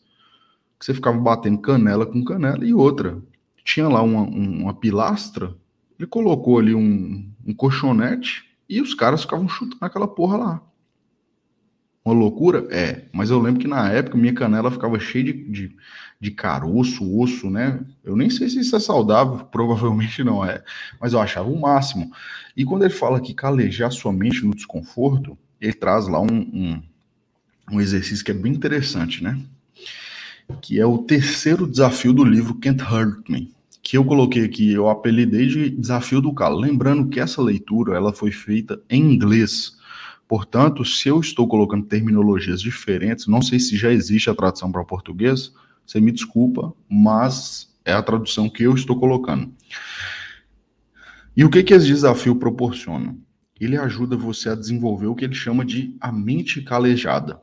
Que 0.77 0.85
você 0.85 0.93
ficava 0.93 1.17
batendo 1.17 1.59
canela 1.59 2.05
com 2.05 2.23
canela 2.23 2.65
e 2.65 2.73
outra. 2.73 3.17
Tinha 3.63 3.87
lá 3.87 4.01
uma, 4.01 4.23
uma 4.23 4.73
pilastra 4.73 5.55
ele 5.99 6.07
colocou 6.07 6.57
ali 6.57 6.73
um, 6.73 7.29
um 7.49 7.53
colchonete 7.53 8.45
e 8.69 8.79
os 8.79 8.93
caras 8.93 9.21
ficavam 9.21 9.49
chutando 9.49 9.77
aquela 9.81 10.07
porra 10.07 10.37
lá. 10.37 10.61
Uma 12.05 12.13
loucura? 12.13 12.67
É, 12.69 13.05
mas 13.11 13.29
eu 13.29 13.39
lembro 13.39 13.59
que 13.59 13.67
na 13.67 13.89
época 13.91 14.17
minha 14.17 14.33
canela 14.33 14.71
ficava 14.71 14.99
cheia 14.99 15.25
de, 15.25 15.33
de, 15.33 15.75
de 16.19 16.31
caroço, 16.31 17.19
osso, 17.19 17.49
né? 17.49 17.79
Eu 18.03 18.15
nem 18.15 18.29
sei 18.29 18.49
se 18.49 18.59
isso 18.59 18.75
é 18.75 18.79
saudável, 18.79 19.39
provavelmente 19.51 20.23
não 20.23 20.45
é, 20.45 20.63
mas 21.01 21.13
eu 21.13 21.19
achava 21.19 21.49
o 21.49 21.59
máximo. 21.59 22.11
E 22.55 22.63
quando 22.63 22.83
ele 22.83 22.93
fala 22.93 23.19
que 23.19 23.33
calejar 23.33 23.91
sua 23.91 24.13
mente 24.13 24.45
no 24.45 24.55
desconforto, 24.55 25.37
ele 25.59 25.73
traz 25.73 26.07
lá 26.07 26.21
um, 26.21 26.27
um, 26.27 26.83
um 27.71 27.81
exercício 27.81 28.23
que 28.23 28.31
é 28.31 28.35
bem 28.35 28.53
interessante, 28.53 29.23
né? 29.23 29.39
Que 30.61 30.79
é 30.79 30.85
o 30.85 30.99
terceiro 30.99 31.67
desafio 31.67 32.13
do 32.13 32.23
livro 32.23 32.55
Can't 32.55 32.83
Hurt 32.83 33.27
Me 33.27 33.58
que 33.89 33.97
eu 33.97 34.05
coloquei 34.05 34.45
aqui, 34.45 34.71
eu 34.71 34.87
apelidei 34.87 35.47
de 35.47 35.71
Desafio 35.71 36.21
do 36.21 36.31
Calo. 36.31 36.59
Lembrando 36.59 37.09
que 37.09 37.19
essa 37.19 37.41
leitura 37.41 37.95
ela 37.95 38.13
foi 38.13 38.31
feita 38.31 38.79
em 38.87 39.01
inglês, 39.13 39.79
Portanto, 40.27 40.85
se 40.85 41.09
eu 41.09 41.19
estou 41.19 41.47
colocando 41.47 41.87
terminologias 41.87 42.61
diferentes, 42.61 43.25
não 43.25 43.41
sei 43.41 43.59
se 43.59 43.75
já 43.75 43.91
existe 43.91 44.29
a 44.29 44.35
tradução 44.35 44.71
para 44.71 44.85
português, 44.85 45.51
você 45.83 45.99
me 45.99 46.11
desculpa, 46.11 46.71
mas 46.87 47.75
é 47.83 47.91
a 47.91 48.03
tradução 48.03 48.47
que 48.47 48.61
eu 48.61 48.75
estou 48.75 48.99
colocando. 48.99 49.51
E 51.35 51.43
o 51.43 51.49
que, 51.49 51.63
que 51.63 51.73
esse 51.73 51.87
desafio 51.87 52.35
proporciona? 52.35 53.17
Ele 53.59 53.75
ajuda 53.75 54.15
você 54.15 54.49
a 54.49 54.55
desenvolver 54.55 55.07
o 55.07 55.15
que 55.15 55.25
ele 55.25 55.33
chama 55.33 55.65
de 55.65 55.97
a 55.99 56.11
mente 56.11 56.61
calejada. 56.61 57.41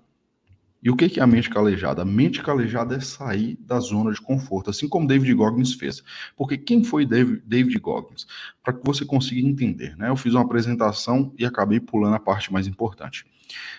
E 0.82 0.90
o 0.90 0.94
que 0.94 1.18
é 1.18 1.22
a 1.22 1.26
mente 1.26 1.50
calejada? 1.50 2.02
A 2.02 2.04
mente 2.04 2.42
calejada 2.42 2.94
é 2.94 3.00
sair 3.00 3.56
da 3.60 3.80
zona 3.80 4.12
de 4.12 4.20
conforto, 4.20 4.70
assim 4.70 4.88
como 4.88 5.06
David 5.06 5.32
Goggins 5.34 5.74
fez. 5.74 6.02
Porque 6.36 6.56
quem 6.56 6.84
foi 6.84 7.04
David 7.04 7.78
Goggins? 7.78 8.26
Para 8.62 8.72
que 8.74 8.80
você 8.84 9.04
consiga 9.04 9.40
entender, 9.40 9.96
né? 9.96 10.10
Eu 10.10 10.16
fiz 10.16 10.34
uma 10.34 10.42
apresentação 10.42 11.32
e 11.38 11.44
acabei 11.44 11.80
pulando 11.80 12.14
a 12.14 12.20
parte 12.20 12.52
mais 12.52 12.66
importante. 12.66 13.24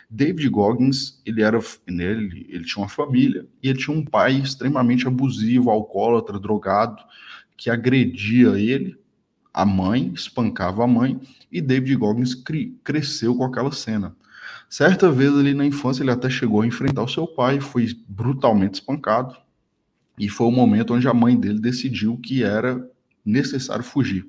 David 0.10 0.50
Goggins, 0.50 1.22
ele 1.26 1.42
era 1.42 1.60
ele, 1.88 2.46
ele 2.50 2.66
tinha 2.66 2.82
uma 2.84 2.90
família 2.90 3.46
e 3.62 3.70
ele 3.70 3.80
tinha 3.80 3.96
um 3.96 4.04
pai 4.04 4.34
extremamente 4.34 5.08
abusivo, 5.08 5.70
alcoólatra, 5.70 6.40
drogado, 6.40 7.02
que 7.56 7.70
agredia 7.70 8.50
ele, 8.60 8.98
a 9.54 9.66
mãe, 9.66 10.12
espancava 10.14 10.84
a 10.84 10.88
mãe, 10.88 11.20
e 11.52 11.62
David 11.62 11.96
Goggins 11.96 12.36
cresceu 12.84 13.36
com 13.36 13.44
aquela 13.44 13.72
cena. 13.72 14.16
Certa 14.70 15.12
vez 15.12 15.34
ali 15.34 15.54
na 15.54 15.66
infância 15.66 16.04
ele 16.04 16.12
até 16.12 16.30
chegou 16.30 16.62
a 16.62 16.68
enfrentar 16.68 17.04
o 17.04 17.08
seu 17.08 17.26
pai, 17.26 17.60
foi 17.60 17.88
brutalmente 18.08 18.76
espancado, 18.76 19.36
e 20.18 20.28
foi 20.28 20.48
o 20.48 20.52
momento 20.52 20.94
onde 20.94 21.08
a 21.08 21.14
mãe 21.14 21.40
dele 21.40 21.60
decidiu 21.60 22.18
que 22.18 22.44
era 22.44 22.86
necessário 23.24 23.84
fugir. 23.84 24.28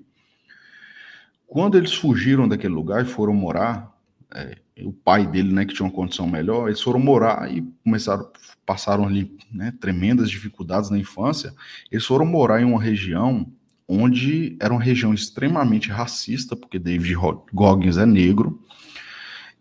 Quando 1.47 1.79
eles 1.79 1.95
fugiram 1.95 2.47
daquele 2.47 2.75
lugar 2.75 3.03
e 3.03 3.09
foram 3.09 3.33
morar, 3.33 3.91
é, 4.35 4.59
o 4.83 4.93
pai 4.93 5.27
dele, 5.27 5.53
né, 5.53 5.65
que 5.65 5.73
tinha 5.73 5.87
uma 5.87 5.95
condição 5.95 6.29
melhor, 6.29 6.69
eles 6.69 6.81
foram 6.81 7.01
morar 7.01 7.51
e 7.51 7.63
começaram, 7.83 8.31
passaram 8.67 9.07
ali, 9.07 9.35
né, 9.51 9.73
tremendas 9.81 10.31
dificuldades 10.31 10.91
na 10.91 10.99
infância. 10.99 11.55
Eles 11.91 12.05
foram 12.05 12.27
morar 12.27 12.61
em 12.61 12.65
uma 12.65 12.81
região 12.81 13.51
onde 13.89 14.59
era 14.61 14.73
uma 14.73 14.83
região 14.83 15.15
extremamente 15.15 15.89
racista, 15.89 16.55
porque 16.55 16.79
David 16.79 17.15
Goggins 17.55 17.97
é 17.97 18.05
negro, 18.05 18.63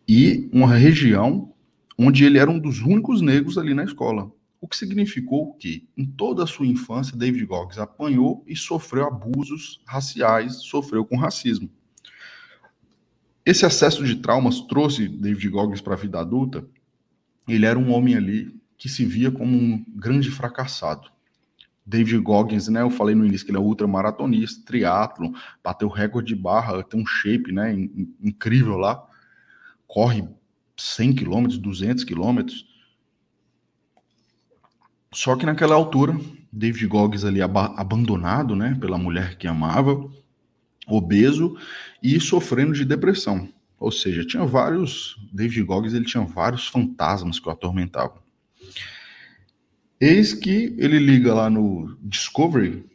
e 0.07 0.49
uma 0.53 0.73
região 0.73 1.53
onde 1.97 2.23
ele 2.23 2.37
era 2.37 2.49
um 2.49 2.59
dos 2.59 2.79
únicos 2.79 3.21
negros 3.21 3.57
ali 3.57 3.73
na 3.73 3.83
escola. 3.83 4.31
O 4.61 4.67
que 4.67 4.77
significou 4.77 5.53
que, 5.55 5.87
em 5.97 6.05
toda 6.05 6.43
a 6.43 6.47
sua 6.47 6.65
infância, 6.65 7.17
David 7.17 7.45
Goggins 7.45 7.77
apanhou 7.77 8.43
e 8.47 8.55
sofreu 8.55 9.05
abusos 9.05 9.81
raciais, 9.85 10.61
sofreu 10.63 11.05
com 11.05 11.17
racismo. 11.17 11.69
Esse 13.45 13.65
acesso 13.65 14.03
de 14.03 14.15
traumas 14.15 14.61
trouxe 14.61 15.07
David 15.07 15.49
Goggins 15.49 15.81
para 15.81 15.93
a 15.93 15.97
vida 15.97 16.19
adulta. 16.19 16.65
Ele 17.47 17.65
era 17.65 17.77
um 17.77 17.91
homem 17.91 18.15
ali 18.15 18.55
que 18.77 18.89
se 18.89 19.05
via 19.05 19.31
como 19.31 19.55
um 19.55 19.85
grande 19.95 20.31
fracassado. 20.31 21.09
David 21.85 22.19
Goggins, 22.19 22.67
né? 22.67 22.81
Eu 22.81 22.89
falei 22.89 23.15
no 23.15 23.25
início 23.25 23.45
que 23.45 23.51
ele 23.51 23.57
é 23.57 23.61
ultramaratonista, 23.61 24.65
triatlo, 24.65 25.33
bateu 25.63 25.87
recorde 25.87 26.35
de 26.35 26.41
barra, 26.41 26.83
tem 26.83 26.99
um 26.99 27.05
shape, 27.05 27.51
né? 27.51 27.73
Incrível 28.21 28.77
lá 28.77 29.07
corre 29.87 30.27
100 30.77 31.13
quilômetros, 31.13 31.57
200 31.57 32.03
quilômetros. 32.03 32.65
Só 35.13 35.35
que 35.35 35.45
naquela 35.45 35.75
altura, 35.75 36.19
David 36.51 36.85
Goggins 36.87 37.23
ali 37.23 37.41
ab 37.41 37.57
abandonado, 37.57 38.55
né, 38.55 38.77
pela 38.79 38.97
mulher 38.97 39.37
que 39.37 39.47
amava, 39.47 40.09
obeso 40.87 41.57
e 42.01 42.19
sofrendo 42.19 42.73
de 42.73 42.85
depressão. 42.85 43.49
Ou 43.79 43.91
seja, 43.91 44.25
tinha 44.25 44.45
vários, 44.45 45.15
David 45.31 45.63
Goggins 45.63 45.93
ele 45.93 46.05
tinha 46.05 46.23
vários 46.23 46.67
fantasmas 46.67 47.39
que 47.39 47.47
o 47.47 47.51
atormentavam. 47.51 48.19
Eis 49.99 50.33
que 50.33 50.75
ele 50.77 50.99
liga 50.99 51.33
lá 51.33 51.49
no 51.49 51.97
Discovery, 52.01 52.85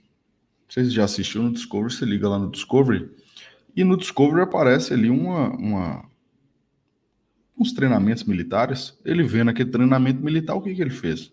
vocês 0.68 0.92
já 0.92 1.04
assistiram 1.04 1.46
no 1.46 1.52
Discovery, 1.52 1.92
você 1.92 2.04
liga 2.04 2.28
lá 2.28 2.38
no 2.38 2.50
Discovery, 2.50 3.10
e 3.74 3.82
no 3.82 3.96
Discovery 3.96 4.42
aparece 4.42 4.92
ali 4.94 5.10
uma, 5.10 5.50
uma 5.50 6.11
uns 7.62 7.72
treinamentos 7.72 8.24
militares, 8.24 8.98
ele 9.04 9.22
vê 9.22 9.42
naquele 9.42 9.70
treinamento 9.70 10.22
militar, 10.22 10.54
o 10.54 10.60
que, 10.60 10.74
que 10.74 10.82
ele 10.82 10.90
fez? 10.90 11.32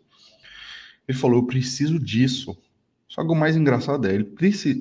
Ele 1.08 1.18
falou, 1.18 1.40
eu 1.40 1.46
preciso 1.46 2.00
disso. 2.00 2.58
Só 3.08 3.24
que 3.24 3.32
o 3.32 3.36
mais 3.36 3.56
engraçado 3.58 4.08
é, 4.08 4.14
ele, 4.14 4.32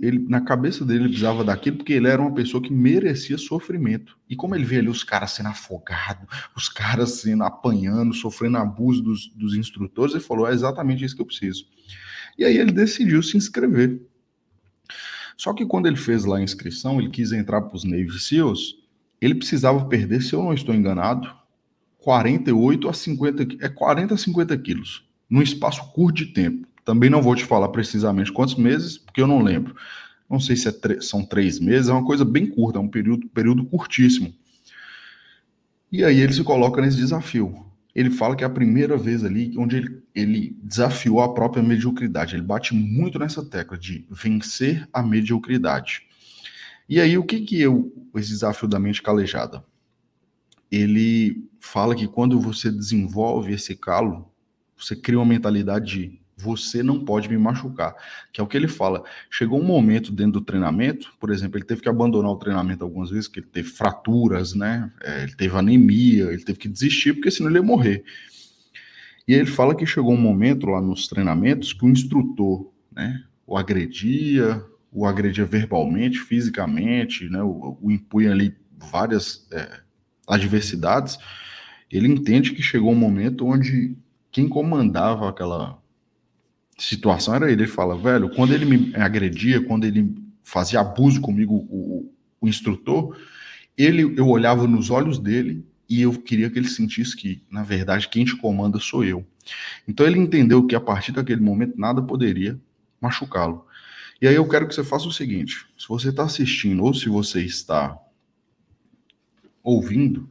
ele, 0.02 0.19
na 0.28 0.43
cabeça 0.43 0.85
dele 0.85 1.00
ele 1.00 1.09
precisava 1.09 1.43
daquilo 1.43 1.78
porque 1.78 1.95
ele 1.95 2.07
era 2.07 2.21
uma 2.21 2.35
pessoa 2.35 2.62
que 2.62 2.71
merecia 2.71 3.38
sofrimento. 3.38 4.19
E 4.28 4.37
como 4.37 4.55
ele 4.55 4.64
vê 4.64 4.78
ali 4.78 4.88
os 4.90 5.02
caras 5.02 5.31
sendo 5.31 5.49
afogados, 5.49 6.28
os 6.55 6.69
caras 6.69 7.12
sendo 7.12 7.43
apanhando, 7.45 8.12
sofrendo 8.12 8.59
abuso 8.59 9.02
dos, 9.02 9.28
dos 9.28 9.55
instrutores, 9.57 10.14
ele 10.14 10.23
falou, 10.23 10.47
é 10.47 10.52
exatamente 10.52 11.02
isso 11.02 11.17
que 11.17 11.23
eu 11.23 11.26
preciso. 11.26 11.64
E 12.38 12.45
aí 12.45 12.59
ele 12.59 12.71
decidiu 12.71 13.23
se 13.23 13.38
inscrever. 13.38 13.99
Só 15.35 15.55
que 15.55 15.64
quando 15.64 15.87
ele 15.87 15.97
fez 15.97 16.26
lá 16.26 16.37
a 16.37 16.43
inscrição, 16.43 17.00
ele 17.00 17.09
quis 17.09 17.33
entrar 17.33 17.62
para 17.62 17.76
os 17.76 17.85
Navy 17.85 18.19
SEALs, 18.19 18.75
ele 19.21 19.35
precisava 19.35 19.87
perder, 19.87 20.23
se 20.23 20.35
eu 20.35 20.43
não 20.43 20.52
estou 20.52 20.75
enganado, 20.75 21.35
48 21.99 22.88
a 22.88 22.93
50, 22.93 23.47
é 23.61 23.69
40 23.69 24.14
a 24.14 24.19
50 24.19 24.57
quilos, 24.59 25.05
num 25.28 25.43
espaço 25.43 25.93
curto 25.93 26.25
de 26.25 26.26
tempo. 26.26 26.67
Também 26.85 27.11
não 27.11 27.21
vou 27.21 27.35
te 27.35 27.45
falar 27.45 27.69
precisamente 27.69 28.33
quantos 28.33 28.55
meses, 28.55 28.97
porque 28.97 29.21
eu 29.21 29.26
não 29.26 29.43
lembro. 29.43 29.75
Não 30.28 30.40
sei 30.40 30.57
se 30.57 30.69
é 30.69 31.00
são 31.00 31.25
três 31.25 31.59
meses, 31.59 31.88
é 31.88 31.93
uma 31.93 32.05
coisa 32.05 32.25
bem 32.25 32.47
curta, 32.47 32.78
é 32.78 32.83
um 32.83 32.88
período, 32.88 33.28
período 33.28 33.64
curtíssimo. 33.64 34.33
E 35.90 36.05
aí 36.05 36.21
ele 36.21 36.33
se 36.33 36.45
coloca 36.45 36.81
nesse 36.81 36.97
desafio. 36.97 37.64
Ele 37.95 38.11
fala 38.11 38.37
que 38.37 38.45
é 38.45 38.47
a 38.47 38.50
primeira 38.50 38.97
vez 38.97 39.25
ali 39.25 39.55
onde 39.57 39.76
ele, 39.76 40.02
ele 40.14 40.57
desafiou 40.62 41.21
a 41.21 41.33
própria 41.33 41.62
mediocridade. 41.62 42.37
Ele 42.37 42.43
bate 42.43 42.75
muito 42.75 43.19
nessa 43.19 43.45
tecla 43.45 43.76
de 43.76 44.07
vencer 44.11 44.87
a 44.93 45.02
mediocridade. 45.02 46.02
E 46.88 47.00
aí, 47.00 47.19
o 47.19 47.25
que 47.25 47.40
que 47.40 47.64
é 47.64 47.69
esse 48.14 48.31
desafio 48.31 48.69
da 48.69 48.78
mente 48.78 49.02
calejada? 49.02 49.64
Ele 50.70 51.48
fala 51.60 51.94
que 51.94 52.06
quando 52.06 52.40
você 52.40 52.70
desenvolve 52.70 53.52
esse 53.52 53.75
calo, 53.75 54.30
você 54.76 54.94
cria 54.94 55.18
uma 55.18 55.26
mentalidade 55.26 55.87
de 55.87 56.20
você 56.40 56.84
não 56.84 57.04
pode 57.04 57.28
me 57.28 57.37
machucar, 57.37 57.94
que 58.32 58.40
é 58.40 58.44
o 58.44 58.46
que 58.46 58.56
ele 58.56 58.68
fala. 58.68 59.02
Chegou 59.28 59.60
um 59.60 59.64
momento 59.64 60.12
dentro 60.12 60.34
do 60.34 60.40
treinamento, 60.40 61.12
por 61.18 61.30
exemplo, 61.30 61.58
ele 61.58 61.66
teve 61.66 61.80
que 61.80 61.88
abandonar 61.88 62.30
o 62.30 62.37
treinamento 62.37 62.84
algumas 62.84 63.10
vezes, 63.10 63.26
que 63.26 63.40
ele 63.40 63.48
teve 63.48 63.68
fraturas, 63.68 64.54
né? 64.54 64.90
É, 65.02 65.25
ele 65.25 65.34
teve 65.34 65.56
anemia, 65.56 66.26
ele 66.26 66.44
teve 66.44 66.58
que 66.58 66.68
desistir, 66.68 67.14
porque 67.14 67.30
senão 67.30 67.50
ele 67.50 67.58
ia 67.58 67.62
morrer. 67.62 68.04
E 69.26 69.34
ele 69.34 69.46
fala 69.46 69.75
que 69.75 69.84
chegou 69.84 70.14
um 70.14 70.20
momento 70.20 70.66
lá 70.66 70.80
nos 70.80 71.08
treinamentos 71.08 71.72
que 71.72 71.84
o 71.84 71.88
instrutor, 71.88 72.72
né, 72.90 73.22
o 73.46 73.58
agredia, 73.58 74.64
o 74.90 75.04
agredia 75.04 75.44
verbalmente, 75.44 76.18
fisicamente, 76.18 77.28
né, 77.28 77.42
o, 77.42 77.76
o 77.82 77.90
impunha 77.90 78.30
ali 78.30 78.56
várias 78.78 79.46
é, 79.52 79.80
adversidades, 80.28 81.18
ele 81.90 82.06
entende 82.06 82.52
que 82.52 82.62
chegou 82.62 82.92
um 82.92 82.97
momento 82.97 83.47
onde 83.47 83.97
quem 84.30 84.49
comandava 84.49 85.28
aquela 85.28 85.80
situação 86.76 87.35
era 87.35 87.50
ele. 87.50 87.62
Ele 87.62 87.70
fala, 87.70 87.97
velho, 87.97 88.30
quando 88.30 88.52
ele 88.52 88.64
me 88.64 88.94
agredia, 88.94 89.64
quando 89.64 89.85
ele 89.85 90.14
fazia 90.42 90.80
abuso 90.80 91.20
comigo, 91.20 91.66
o, 91.68 92.12
o 92.40 92.49
instrutor, 92.49 93.16
ele, 93.76 94.02
eu 94.16 94.28
olhava 94.28 94.66
nos 94.66 94.90
olhos 94.90 95.18
dele 95.18 95.64
e 95.88 96.02
eu 96.02 96.12
queria 96.12 96.50
que 96.50 96.58
ele 96.58 96.68
sentisse 96.68 97.16
que, 97.16 97.42
na 97.50 97.62
verdade, 97.62 98.08
quem 98.08 98.25
te 98.25 98.37
comanda 98.37 98.78
sou 98.78 99.04
eu. 99.04 99.26
Então 99.87 100.06
ele 100.06 100.18
entendeu 100.18 100.66
que 100.66 100.75
a 100.75 100.80
partir 100.80 101.12
daquele 101.12 101.40
momento 101.40 101.78
nada 101.78 102.02
poderia 102.02 102.61
machucá-lo. 103.00 103.66
E 104.20 104.26
aí 104.26 104.35
eu 104.35 104.47
quero 104.47 104.68
que 104.68 104.75
você 104.75 104.85
faça 104.85 105.06
o 105.06 105.12
seguinte: 105.12 105.66
se 105.78 105.88
você 105.88 106.11
está 106.11 106.25
assistindo 106.25 106.82
ou 106.85 106.92
se 106.92 107.08
você 107.08 107.42
está 107.42 107.99
ouvindo, 109.68 110.28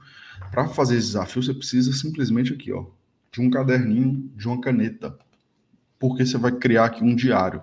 para 0.51 0.67
fazer 0.67 0.97
esse 0.97 1.07
desafio 1.07 1.43
você 1.43 1.53
precisa 1.53 1.93
simplesmente 1.93 2.53
aqui, 2.53 2.71
ó, 2.71 2.85
de 3.31 3.41
um 3.41 3.49
caderninho, 3.49 4.31
de 4.35 4.47
uma 4.47 4.59
caneta, 4.59 5.17
porque 5.99 6.25
você 6.25 6.37
vai 6.37 6.51
criar 6.51 6.85
aqui 6.85 7.03
um 7.03 7.15
diário. 7.15 7.61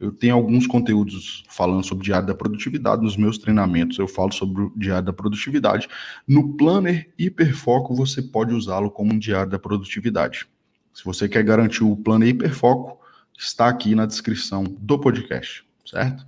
Eu 0.00 0.12
tenho 0.12 0.34
alguns 0.34 0.66
conteúdos 0.66 1.42
falando 1.48 1.84
sobre 1.84 2.04
diário 2.04 2.26
da 2.26 2.34
produtividade 2.34 3.02
nos 3.02 3.16
meus 3.16 3.36
treinamentos. 3.36 3.98
Eu 3.98 4.06
falo 4.06 4.32
sobre 4.32 4.62
o 4.62 4.72
diário 4.76 5.04
da 5.04 5.12
produtividade. 5.12 5.88
No 6.26 6.56
Planner 6.56 7.12
Hiperfoco, 7.18 7.96
você 7.96 8.22
pode 8.22 8.54
usá-lo 8.54 8.92
como 8.92 9.12
um 9.12 9.18
diário 9.18 9.50
da 9.50 9.58
produtividade. 9.58 10.46
Se 10.94 11.04
você 11.04 11.28
quer 11.28 11.42
garantir 11.42 11.82
o 11.82 11.96
Planner 11.96 12.28
Hiperfoco, 12.28 13.00
está 13.36 13.68
aqui 13.68 13.94
na 13.96 14.06
descrição 14.06 14.62
do 14.62 15.00
podcast, 15.00 15.64
certo? 15.84 16.24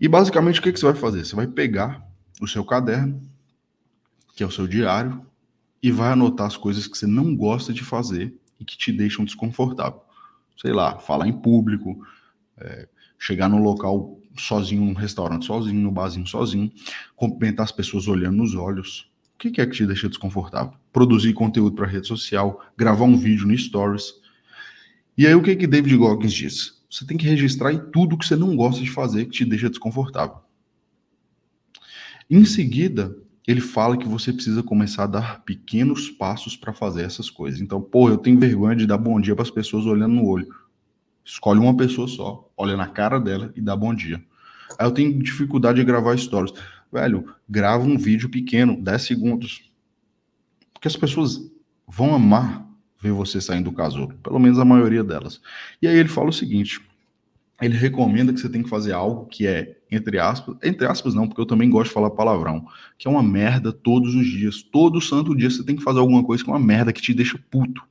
E 0.00 0.06
basicamente 0.06 0.60
o 0.60 0.62
que, 0.62 0.72
que 0.72 0.78
você 0.78 0.86
vai 0.86 0.94
fazer? 0.94 1.24
Você 1.24 1.34
vai 1.34 1.48
pegar 1.48 2.06
o 2.40 2.46
seu 2.46 2.64
caderno, 2.64 3.20
que 4.34 4.42
é 4.42 4.46
o 4.46 4.50
seu 4.50 4.66
diário, 4.66 5.24
e 5.82 5.90
vai 5.90 6.12
anotar 6.12 6.46
as 6.46 6.56
coisas 6.56 6.86
que 6.86 6.96
você 6.96 7.06
não 7.06 7.34
gosta 7.34 7.72
de 7.72 7.82
fazer 7.82 8.34
e 8.58 8.64
que 8.64 8.76
te 8.76 8.92
deixam 8.92 9.24
desconfortável. 9.24 10.00
Sei 10.56 10.72
lá, 10.72 10.98
falar 10.98 11.28
em 11.28 11.32
público, 11.32 12.04
é, 12.58 12.88
chegar 13.18 13.48
no 13.48 13.58
local 13.58 14.18
sozinho, 14.38 14.84
num 14.84 14.94
restaurante 14.94 15.46
sozinho, 15.46 15.80
no 15.80 15.90
barzinho 15.90 16.26
sozinho, 16.26 16.70
cumprimentar 17.14 17.64
as 17.64 17.72
pessoas 17.72 18.08
olhando 18.08 18.36
nos 18.36 18.54
olhos, 18.54 19.10
O 19.34 19.38
que 19.38 19.60
é 19.60 19.66
que 19.66 19.72
te 19.72 19.86
deixa 19.86 20.08
desconfortável? 20.08 20.72
Produzir 20.90 21.34
conteúdo 21.34 21.76
para 21.76 21.86
rede 21.86 22.06
social, 22.06 22.64
gravar 22.76 23.04
um 23.04 23.18
vídeo 23.18 23.46
no 23.46 23.56
Stories. 23.56 24.14
E 25.16 25.26
aí 25.26 25.34
o 25.34 25.42
que 25.42 25.54
que 25.54 25.66
David 25.66 25.94
Goggins 25.96 26.32
diz? 26.32 26.82
Você 26.90 27.04
tem 27.04 27.18
que 27.18 27.26
registrar 27.26 27.70
em 27.70 27.90
tudo 27.90 28.16
que 28.16 28.26
você 28.26 28.34
não 28.34 28.56
gosta 28.56 28.82
de 28.82 28.90
fazer 28.90 29.26
que 29.26 29.32
te 29.32 29.44
deixa 29.44 29.68
desconfortável. 29.68 30.38
Em 32.28 32.44
seguida, 32.44 33.16
ele 33.46 33.60
fala 33.60 33.96
que 33.96 34.08
você 34.08 34.32
precisa 34.32 34.62
começar 34.62 35.04
a 35.04 35.06
dar 35.06 35.44
pequenos 35.44 36.10
passos 36.10 36.56
para 36.56 36.72
fazer 36.72 37.02
essas 37.02 37.30
coisas. 37.30 37.60
Então, 37.60 37.80
pô, 37.80 38.08
eu 38.08 38.18
tenho 38.18 38.38
vergonha 38.38 38.74
de 38.74 38.86
dar 38.86 38.98
bom 38.98 39.20
dia 39.20 39.34
para 39.34 39.44
as 39.44 39.50
pessoas 39.50 39.86
olhando 39.86 40.14
no 40.14 40.26
olho. 40.26 40.48
Escolhe 41.24 41.60
uma 41.60 41.76
pessoa 41.76 42.08
só, 42.08 42.50
olha 42.56 42.76
na 42.76 42.88
cara 42.88 43.20
dela 43.20 43.52
e 43.54 43.60
dá 43.60 43.76
bom 43.76 43.94
dia. 43.94 44.22
Aí 44.78 44.86
eu 44.86 44.92
tenho 44.92 45.22
dificuldade 45.22 45.78
de 45.78 45.84
gravar 45.84 46.16
stories. 46.16 46.52
Velho, 46.92 47.32
grava 47.48 47.84
um 47.84 47.96
vídeo 47.96 48.28
pequeno, 48.28 48.80
10 48.80 49.02
segundos. 49.02 49.70
Porque 50.72 50.88
as 50.88 50.96
pessoas 50.96 51.50
vão 51.86 52.14
amar 52.14 52.66
ver 53.00 53.12
você 53.12 53.40
saindo 53.40 53.70
do 53.70 53.76
casulo, 53.76 54.14
pelo 54.22 54.38
menos 54.38 54.58
a 54.58 54.64
maioria 54.64 55.04
delas. 55.04 55.40
E 55.80 55.86
aí 55.86 55.96
ele 55.96 56.08
fala 56.08 56.28
o 56.28 56.32
seguinte: 56.32 56.80
ele 57.60 57.76
recomenda 57.76 58.32
que 58.32 58.40
você 58.40 58.48
tem 58.48 58.62
que 58.62 58.68
fazer 58.68 58.92
algo 58.92 59.26
que 59.26 59.46
é, 59.46 59.78
entre 59.90 60.18
aspas, 60.18 60.56
entre 60.62 60.86
aspas 60.86 61.14
não, 61.14 61.26
porque 61.26 61.40
eu 61.40 61.46
também 61.46 61.70
gosto 61.70 61.88
de 61.88 61.94
falar 61.94 62.10
palavrão, 62.10 62.66
que 62.98 63.08
é 63.08 63.10
uma 63.10 63.22
merda 63.22 63.72
todos 63.72 64.14
os 64.14 64.26
dias. 64.26 64.62
Todo 64.62 65.00
santo 65.00 65.34
dia 65.34 65.48
você 65.48 65.64
tem 65.64 65.76
que 65.76 65.82
fazer 65.82 66.00
alguma 66.00 66.22
coisa 66.22 66.44
que 66.44 66.50
é 66.50 66.52
uma 66.52 66.60
merda 66.60 66.92
que 66.92 67.00
te 67.00 67.14
deixa 67.14 67.38
puto. 67.50 67.82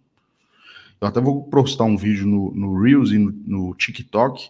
Eu 1.02 1.08
até 1.08 1.20
vou 1.20 1.44
postar 1.44 1.84
um 1.84 1.98
vídeo 1.98 2.28
no, 2.28 2.52
no 2.54 2.82
Reels 2.82 3.12
e 3.12 3.18
no, 3.18 3.32
no 3.46 3.76
TikTok 3.76 4.50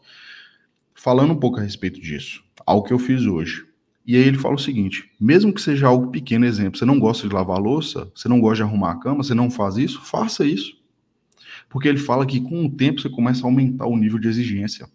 falando 0.93 1.31
um 1.31 1.39
pouco 1.39 1.59
a 1.59 1.63
respeito 1.63 1.99
disso. 2.01 2.43
Algo 2.65 2.85
que 2.85 2.93
eu 2.93 2.99
fiz 2.99 3.25
hoje. 3.25 3.65
E 4.05 4.15
aí 4.15 4.23
ele 4.23 4.37
fala 4.37 4.55
o 4.55 4.59
seguinte: 4.59 5.09
mesmo 5.19 5.53
que 5.53 5.61
seja 5.61 5.87
algo 5.87 6.11
pequeno, 6.11 6.45
exemplo, 6.45 6.77
você 6.77 6.85
não 6.85 6.99
gosta 6.99 7.27
de 7.27 7.33
lavar 7.33 7.59
louça, 7.59 8.11
você 8.13 8.27
não 8.27 8.39
gosta 8.39 8.57
de 8.57 8.63
arrumar 8.63 8.91
a 8.91 8.99
cama, 8.99 9.23
você 9.23 9.33
não 9.33 9.49
faz 9.49 9.77
isso, 9.77 10.01
faça 10.01 10.45
isso. 10.45 10.77
Porque 11.69 11.87
ele 11.87 11.97
fala 11.97 12.25
que 12.25 12.39
com 12.39 12.65
o 12.65 12.69
tempo 12.69 13.01
você 13.01 13.09
começa 13.09 13.43
a 13.43 13.47
aumentar 13.47 13.87
o 13.87 13.97
nível 13.97 14.19
de 14.19 14.27
exigência. 14.27 14.87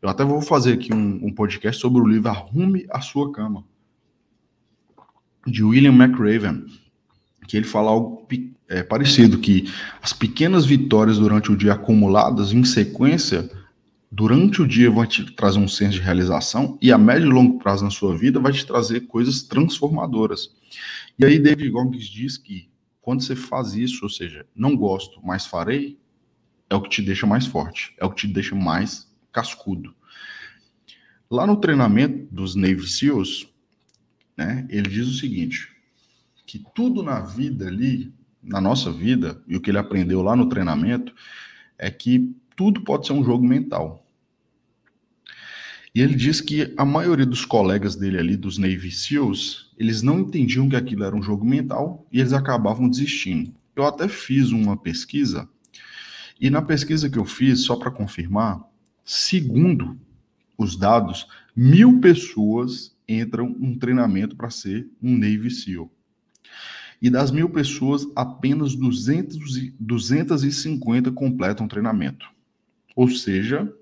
Eu 0.00 0.08
até 0.08 0.24
vou 0.24 0.40
fazer 0.40 0.74
aqui 0.74 0.94
um, 0.94 1.26
um 1.26 1.32
podcast 1.32 1.80
sobre 1.80 2.00
o 2.00 2.06
livro 2.06 2.28
Arrume 2.28 2.86
a 2.90 3.00
Sua 3.00 3.32
Cama, 3.32 3.64
de 5.44 5.64
William 5.64 5.92
McRaven, 5.92 6.66
que 7.48 7.56
ele 7.56 7.66
fala 7.66 7.90
algo 7.90 8.26
é, 8.68 8.82
parecido, 8.82 9.38
que 9.38 9.68
as 10.00 10.12
pequenas 10.12 10.64
vitórias 10.64 11.18
durante 11.18 11.50
o 11.50 11.56
dia 11.56 11.72
acumuladas 11.72 12.52
em 12.52 12.62
sequência, 12.62 13.50
durante 14.10 14.62
o 14.62 14.68
dia 14.68 14.88
vão 14.88 15.04
te 15.04 15.24
trazer 15.32 15.58
um 15.58 15.66
senso 15.66 15.94
de 15.94 16.00
realização 16.00 16.78
e 16.80 16.92
a 16.92 16.98
médio 16.98 17.28
e 17.28 17.32
longo 17.32 17.58
prazo 17.58 17.82
na 17.82 17.90
sua 17.90 18.16
vida 18.16 18.38
vai 18.38 18.52
te 18.52 18.64
trazer 18.64 19.00
coisas 19.06 19.42
transformadoras. 19.42 20.50
E 21.18 21.24
aí 21.24 21.40
David 21.40 21.70
Goggins 21.70 22.04
diz 22.04 22.36
que 22.36 22.68
quando 23.00 23.22
você 23.22 23.34
faz 23.34 23.74
isso, 23.74 24.04
ou 24.04 24.10
seja, 24.10 24.46
não 24.54 24.76
gosto, 24.76 25.20
mas 25.24 25.44
farei, 25.44 25.98
é 26.70 26.76
o 26.76 26.82
que 26.82 26.90
te 26.90 27.02
deixa 27.02 27.26
mais 27.26 27.46
forte, 27.46 27.94
é 27.98 28.04
o 28.04 28.10
que 28.10 28.26
te 28.26 28.32
deixa 28.32 28.54
mais 28.54 29.07
cascudo. 29.32 29.94
Lá 31.30 31.46
no 31.46 31.56
treinamento 31.56 32.26
dos 32.32 32.54
Navy 32.54 32.88
SEALs, 32.88 33.48
né, 34.36 34.66
ele 34.70 34.88
diz 34.88 35.06
o 35.06 35.14
seguinte, 35.14 35.68
que 36.46 36.64
tudo 36.74 37.02
na 37.02 37.20
vida 37.20 37.66
ali, 37.66 38.12
na 38.42 38.60
nossa 38.60 38.90
vida, 38.90 39.42
e 39.46 39.56
o 39.56 39.60
que 39.60 39.70
ele 39.70 39.78
aprendeu 39.78 40.22
lá 40.22 40.34
no 40.34 40.48
treinamento, 40.48 41.14
é 41.76 41.90
que 41.90 42.34
tudo 42.56 42.80
pode 42.82 43.06
ser 43.06 43.12
um 43.12 43.24
jogo 43.24 43.46
mental. 43.46 44.06
E 45.94 46.00
ele 46.00 46.14
diz 46.14 46.40
que 46.40 46.72
a 46.76 46.84
maioria 46.84 47.26
dos 47.26 47.44
colegas 47.44 47.96
dele 47.96 48.18
ali, 48.18 48.36
dos 48.36 48.56
Navy 48.56 48.90
SEALs, 48.90 49.72
eles 49.76 50.02
não 50.02 50.20
entendiam 50.20 50.68
que 50.68 50.76
aquilo 50.76 51.04
era 51.04 51.14
um 51.14 51.22
jogo 51.22 51.44
mental 51.44 52.06
e 52.12 52.20
eles 52.20 52.32
acabavam 52.32 52.88
desistindo. 52.88 53.54
Eu 53.74 53.84
até 53.84 54.08
fiz 54.08 54.50
uma 54.50 54.76
pesquisa, 54.76 55.48
e 56.40 56.50
na 56.50 56.62
pesquisa 56.62 57.10
que 57.10 57.18
eu 57.18 57.24
fiz, 57.24 57.64
só 57.64 57.76
para 57.76 57.90
confirmar, 57.90 58.62
Segundo 59.10 59.98
os 60.58 60.76
dados, 60.76 61.26
mil 61.56 61.98
pessoas 61.98 62.94
entram 63.08 63.56
num 63.58 63.78
treinamento 63.78 64.36
para 64.36 64.50
ser 64.50 64.86
um 65.02 65.16
Navy 65.16 65.50
SEAL. 65.50 65.90
E 67.00 67.08
das 67.08 67.30
mil 67.30 67.48
pessoas, 67.48 68.06
apenas 68.14 68.74
200, 68.74 69.38
250 69.80 71.10
completam 71.12 71.64
o 71.64 71.68
treinamento. 71.70 72.28
Ou 72.94 73.08
seja, 73.08 73.72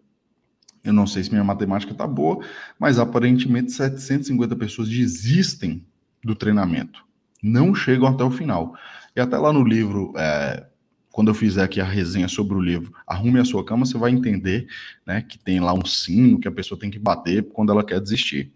eu 0.85 0.93
não 0.93 1.09
sei 1.09 1.25
se 1.25 1.31
minha 1.33 1.43
matemática 1.43 1.91
está 1.91 2.07
boa, 2.07 2.39
mas 2.79 2.97
aparentemente 2.97 3.73
750 3.73 4.55
pessoas 4.55 4.89
desistem 4.89 5.85
do 6.23 6.37
treinamento. 6.37 7.05
Não 7.43 7.75
chegam 7.75 8.07
até 8.07 8.23
o 8.23 8.31
final. 8.31 8.79
E 9.17 9.21
até 9.21 9.37
lá 9.37 9.53
no 9.53 9.65
livro 9.65 10.13
é, 10.17 10.69
quando 11.17 11.29
eu 11.29 11.35
fizer 11.35 11.63
aqui 11.63 11.81
a 11.81 11.85
resenha 11.85 12.29
sobre 12.29 12.55
o 12.55 12.61
livro 12.61 12.93
Arrume 13.07 13.41
a 13.41 13.45
Sua 13.47 13.65
Cama, 13.65 13.87
você 13.87 13.97
vai 13.97 14.11
entender 14.11 14.67
né, 15.07 15.23
que 15.23 15.39
tem 15.39 15.59
lá 15.59 15.73
um 15.73 15.83
sino 15.83 16.39
que 16.39 16.47
a 16.47 16.53
pessoa 16.53 16.79
tem 16.79 16.91
que 16.91 16.99
bater 16.99 17.43
quando 17.55 17.73
ela 17.73 17.83
quer 17.83 18.03
desistir. 18.03 18.53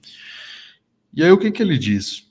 E 1.15 1.23
aí 1.23 1.31
o 1.31 1.39
que, 1.39 1.51
que 1.51 1.63
ele 1.63 1.79
diz? 1.79 2.31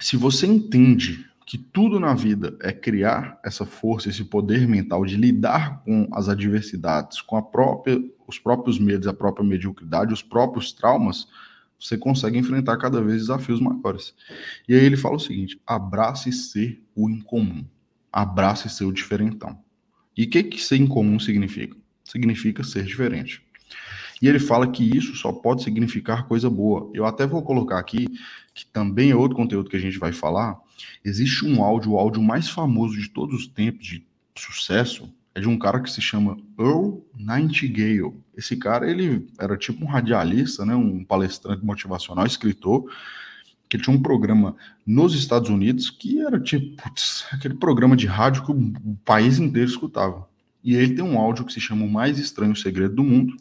Se 0.00 0.16
você 0.16 0.48
entende 0.48 1.24
que 1.46 1.56
tudo 1.56 2.00
na 2.00 2.12
vida 2.12 2.58
é 2.60 2.72
criar 2.72 3.38
essa 3.44 3.64
força, 3.64 4.08
esse 4.08 4.24
poder 4.24 4.66
mental 4.66 5.06
de 5.06 5.14
lidar 5.14 5.80
com 5.84 6.08
as 6.10 6.28
adversidades, 6.28 7.22
com 7.22 7.36
a 7.36 7.42
própria, 7.42 8.02
os 8.26 8.36
próprios 8.36 8.80
medos, 8.80 9.06
a 9.06 9.14
própria 9.14 9.46
mediocridade, 9.46 10.12
os 10.12 10.22
próprios 10.22 10.72
traumas, 10.72 11.28
você 11.78 11.96
consegue 11.96 12.36
enfrentar 12.36 12.78
cada 12.78 13.00
vez 13.00 13.20
desafios 13.20 13.60
maiores. 13.60 14.12
E 14.68 14.74
aí 14.74 14.84
ele 14.84 14.96
fala 14.96 15.14
o 15.14 15.20
seguinte: 15.20 15.60
abrace 15.64 16.32
ser 16.32 16.82
o 16.96 17.08
incomum 17.08 17.64
abrace 18.12 18.68
seu 18.68 18.92
diferentão. 18.92 19.58
E 20.16 20.24
o 20.24 20.30
que, 20.30 20.42
que 20.42 20.60
ser 20.60 20.76
incomum 20.76 21.18
significa? 21.18 21.76
Significa 22.04 22.64
ser 22.64 22.84
diferente. 22.84 23.42
E 24.20 24.26
ele 24.28 24.38
fala 24.38 24.66
que 24.66 24.82
isso 24.96 25.14
só 25.14 25.32
pode 25.32 25.62
significar 25.62 26.26
coisa 26.26 26.50
boa. 26.50 26.90
Eu 26.92 27.06
até 27.06 27.26
vou 27.26 27.42
colocar 27.42 27.78
aqui, 27.78 28.08
que 28.52 28.66
também 28.66 29.10
é 29.10 29.16
outro 29.16 29.36
conteúdo 29.36 29.70
que 29.70 29.76
a 29.76 29.80
gente 29.80 29.98
vai 29.98 30.12
falar. 30.12 30.58
Existe 31.04 31.46
um 31.46 31.62
áudio, 31.62 31.92
o 31.92 31.98
áudio 31.98 32.22
mais 32.22 32.48
famoso 32.48 32.98
de 32.98 33.08
todos 33.08 33.34
os 33.42 33.46
tempos 33.46 33.86
de 33.86 34.06
sucesso, 34.36 35.12
é 35.34 35.40
de 35.40 35.48
um 35.48 35.58
cara 35.58 35.80
que 35.80 35.90
se 35.90 36.00
chama 36.00 36.36
Earl 36.58 36.98
Nightingale. 37.16 38.12
Esse 38.36 38.56
cara, 38.56 38.90
ele 38.90 39.26
era 39.38 39.56
tipo 39.56 39.84
um 39.84 39.88
radialista, 39.88 40.66
né, 40.66 40.74
um 40.74 41.04
palestrante 41.04 41.64
motivacional, 41.64 42.26
escritor, 42.26 42.90
que 43.68 43.78
tinha 43.78 43.94
um 43.94 44.00
programa 44.00 44.56
nos 44.86 45.14
Estados 45.14 45.50
Unidos 45.50 45.90
que 45.90 46.20
era 46.20 46.40
tipo 46.40 46.82
putz, 46.82 47.26
aquele 47.30 47.54
programa 47.54 47.96
de 47.96 48.06
rádio 48.06 48.44
que 48.44 48.52
o 48.52 48.96
país 49.04 49.38
inteiro 49.38 49.68
escutava. 49.68 50.28
E 50.64 50.74
ele 50.74 50.94
tem 50.94 51.04
um 51.04 51.18
áudio 51.18 51.44
que 51.44 51.52
se 51.52 51.60
chama 51.60 51.84
O 51.84 51.90
Mais 51.90 52.18
Estranho 52.18 52.56
Segredo 52.56 52.96
do 52.96 53.04
Mundo, 53.04 53.36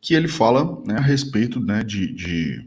que 0.00 0.14
ele 0.14 0.28
fala 0.28 0.82
né, 0.86 0.96
a 0.96 1.00
respeito 1.00 1.60
né, 1.60 1.82
de, 1.82 2.12
de, 2.12 2.66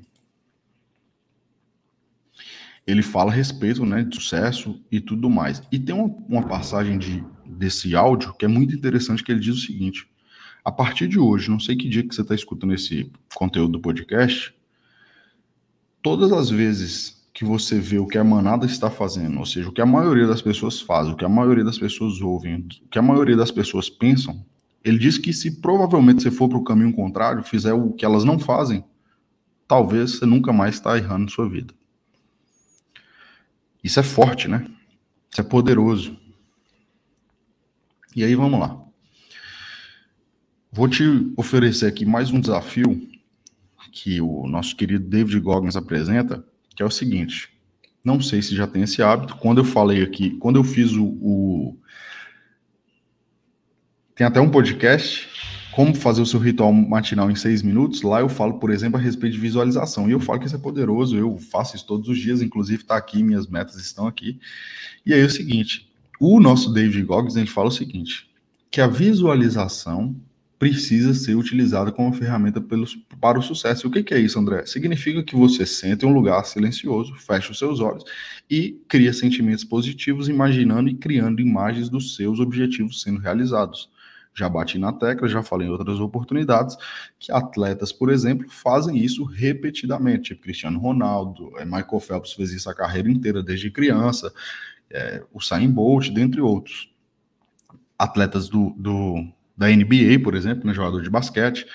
Ele 2.86 3.02
fala 3.02 3.32
a 3.32 3.36
respeito 3.36 3.86
né, 3.86 4.04
de 4.04 4.16
sucesso 4.16 4.80
e 4.92 5.00
tudo 5.00 5.30
mais. 5.30 5.64
E 5.72 5.80
tem 5.80 5.96
uma, 5.96 6.14
uma 6.28 6.48
passagem 6.48 6.98
de, 6.98 7.24
desse 7.46 7.96
áudio 7.96 8.34
que 8.36 8.46
é 8.46 8.48
muito 8.48 8.76
interessante, 8.76 9.24
que 9.24 9.32
ele 9.32 9.40
diz 9.40 9.56
o 9.56 9.62
seguinte. 9.62 10.08
A 10.64 10.72
partir 10.72 11.08
de 11.08 11.20
hoje, 11.20 11.50
não 11.50 11.60
sei 11.60 11.76
que 11.76 11.90
dia 11.90 12.08
que 12.08 12.14
você 12.14 12.22
está 12.22 12.36
escutando 12.36 12.74
esse 12.74 13.12
conteúdo 13.34 13.74
do 13.74 13.82
podcast, 13.82 14.54
todas 16.04 16.34
as 16.34 16.50
vezes 16.50 17.24
que 17.34 17.46
você 17.46 17.80
vê 17.80 17.98
o 17.98 18.06
que 18.06 18.18
a 18.18 18.24
manada 18.24 18.66
está 18.66 18.92
fazendo, 18.92 19.40
ou 19.40 19.46
seja, 19.46 19.70
o 19.70 19.72
que 19.72 19.82
a 19.82 19.86
maioria 19.86 20.28
das 20.28 20.42
pessoas 20.42 20.80
faz, 20.80 21.08
o 21.08 21.16
que 21.16 21.26
a 21.26 21.30
maioria 21.30 21.64
das 21.64 21.80
pessoas 21.80 22.22
ouvem, 22.22 22.58
o 22.58 22.90
que 22.90 23.00
a 23.00 23.02
maioria 23.02 23.36
das 23.36 23.50
pessoas 23.50 23.90
pensam, 23.90 24.46
ele 24.84 25.00
diz 25.00 25.18
que 25.18 25.34
se 25.34 25.60
provavelmente 25.62 26.22
você 26.22 26.30
for 26.30 26.50
para 26.50 26.58
o 26.58 26.64
caminho 26.64 26.94
contrário, 26.94 27.42
fizer 27.42 27.74
o 27.74 27.94
que 27.94 28.06
elas 28.06 28.24
não 28.24 28.38
fazem, 28.38 28.84
talvez 29.68 30.18
você 30.18 30.26
nunca 30.26 30.54
mais 30.54 30.76
está 30.76 30.96
errando 30.96 31.32
sua 31.32 31.50
vida. 31.50 31.74
Isso 33.84 34.00
é 34.00 34.04
forte, 34.04 34.48
né? 34.48 34.68
Isso 35.32 35.42
é 35.42 35.44
poderoso. 35.44 36.16
E 38.16 38.24
aí 38.24 38.36
vamos 38.36 38.60
lá. 38.60 38.80
Vou 40.72 40.88
te 40.88 41.04
oferecer 41.36 41.88
aqui 41.88 42.06
mais 42.06 42.30
um 42.30 42.40
desafio 42.40 43.13
que 43.94 44.20
o 44.20 44.48
nosso 44.48 44.76
querido 44.76 45.08
David 45.08 45.40
Goggins 45.40 45.76
apresenta, 45.76 46.44
que 46.76 46.82
é 46.82 46.86
o 46.86 46.90
seguinte: 46.90 47.50
não 48.04 48.20
sei 48.20 48.42
se 48.42 48.56
já 48.56 48.66
tem 48.66 48.82
esse 48.82 49.02
hábito. 49.02 49.38
Quando 49.38 49.60
eu 49.60 49.66
falei 49.66 50.02
aqui, 50.02 50.32
quando 50.32 50.56
eu 50.58 50.64
fiz 50.64 50.92
o, 50.94 51.06
o 51.06 51.78
tem 54.16 54.26
até 54.26 54.42
um 54.42 54.50
podcast, 54.50 55.28
como 55.72 55.96
fazer 55.96 56.22
o 56.22 56.26
seu 56.26 56.40
ritual 56.40 56.74
matinal 56.74 57.30
em 57.32 57.36
seis 57.36 57.62
minutos. 57.62 58.02
Lá 58.02 58.20
eu 58.20 58.30
falo, 58.30 58.60
por 58.60 58.72
exemplo, 58.72 59.00
a 59.00 59.02
respeito 59.02 59.34
de 59.34 59.40
visualização. 59.40 60.08
E 60.10 60.12
eu 60.12 60.20
falo 60.20 60.40
que 60.40 60.48
isso 60.48 60.56
é 60.56 60.60
poderoso, 60.60 61.16
eu 61.16 61.38
faço 61.38 61.76
isso 61.76 61.86
todos 61.86 62.10
os 62.10 62.18
dias, 62.18 62.42
inclusive 62.42 62.82
está 62.82 62.98
aqui, 62.98 63.24
minhas 63.24 63.48
metas 63.48 63.76
estão 63.76 64.08
aqui. 64.08 64.40
E 65.06 65.14
aí 65.14 65.22
é 65.22 65.26
o 65.26 65.30
seguinte: 65.30 65.88
o 66.20 66.40
nosso 66.40 66.74
David 66.74 67.04
Goggins 67.04 67.36
ele 67.36 67.48
fala 67.48 67.68
o 67.68 67.72
seguinte: 67.72 68.30
que 68.72 68.82
a 68.82 68.88
visualização 68.88 70.16
precisa 70.60 71.14
ser 71.14 71.36
utilizada 71.36 71.92
como 71.92 72.14
ferramenta 72.14 72.62
pelos, 72.62 72.98
para 73.24 73.40
o 73.40 73.42
sucesso. 73.42 73.88
E 73.88 73.90
o 73.90 74.04
que, 74.04 74.14
é 74.14 74.20
isso, 74.20 74.38
André? 74.38 74.66
Significa 74.66 75.24
que 75.24 75.34
você 75.34 75.66
senta 75.66 76.06
em 76.06 76.10
um 76.10 76.14
lugar 76.14 76.44
silencioso, 76.44 77.16
fecha 77.16 77.54
os 77.54 77.58
seus 77.58 77.80
olhos 77.80 78.04
e 78.52 78.84
cria 78.90 79.14
sentimentos 79.14 79.64
positivos, 79.64 80.28
imaginando 80.28 80.90
e 80.90 80.94
criando 80.94 81.40
imagens 81.40 81.88
dos 81.88 82.18
seus 82.18 82.42
objetivos 82.42 83.02
sendo 83.02 83.22
realizados. 83.22 83.90
Já 84.36 84.50
bati 84.50 84.78
na 84.78 84.92
tecla, 84.92 85.30
já 85.30 85.42
falei 85.42 85.70
em 85.70 85.72
outras 85.72 86.02
oportunidades, 86.02 86.76
que 87.18 87.32
atletas, 87.32 87.94
por 87.94 88.12
exemplo, 88.12 88.46
fazem 88.50 88.98
isso 88.98 89.24
repetidamente. 89.24 90.36
Cristiano 90.36 90.78
Ronaldo, 90.78 91.54
é, 91.58 91.64
Michael 91.64 92.02
Phelps 92.02 92.34
fez 92.34 92.52
isso 92.52 92.70
a 92.70 92.76
carreira 92.76 93.10
inteira 93.10 93.42
desde 93.42 93.72
criança, 93.72 94.34
é, 94.92 95.24
o 95.32 95.40
Sain 95.40 95.70
Bolt, 95.70 96.10
dentre 96.10 96.42
outros. 96.42 96.92
Atletas 97.98 98.50
do, 98.50 98.72
do 98.72 99.26
da 99.56 99.70
NBA, 99.70 100.20
por 100.22 100.36
exemplo, 100.36 100.68
né, 100.68 100.74
jogador 100.74 101.02
de 101.02 101.10
basquete. 101.10 101.66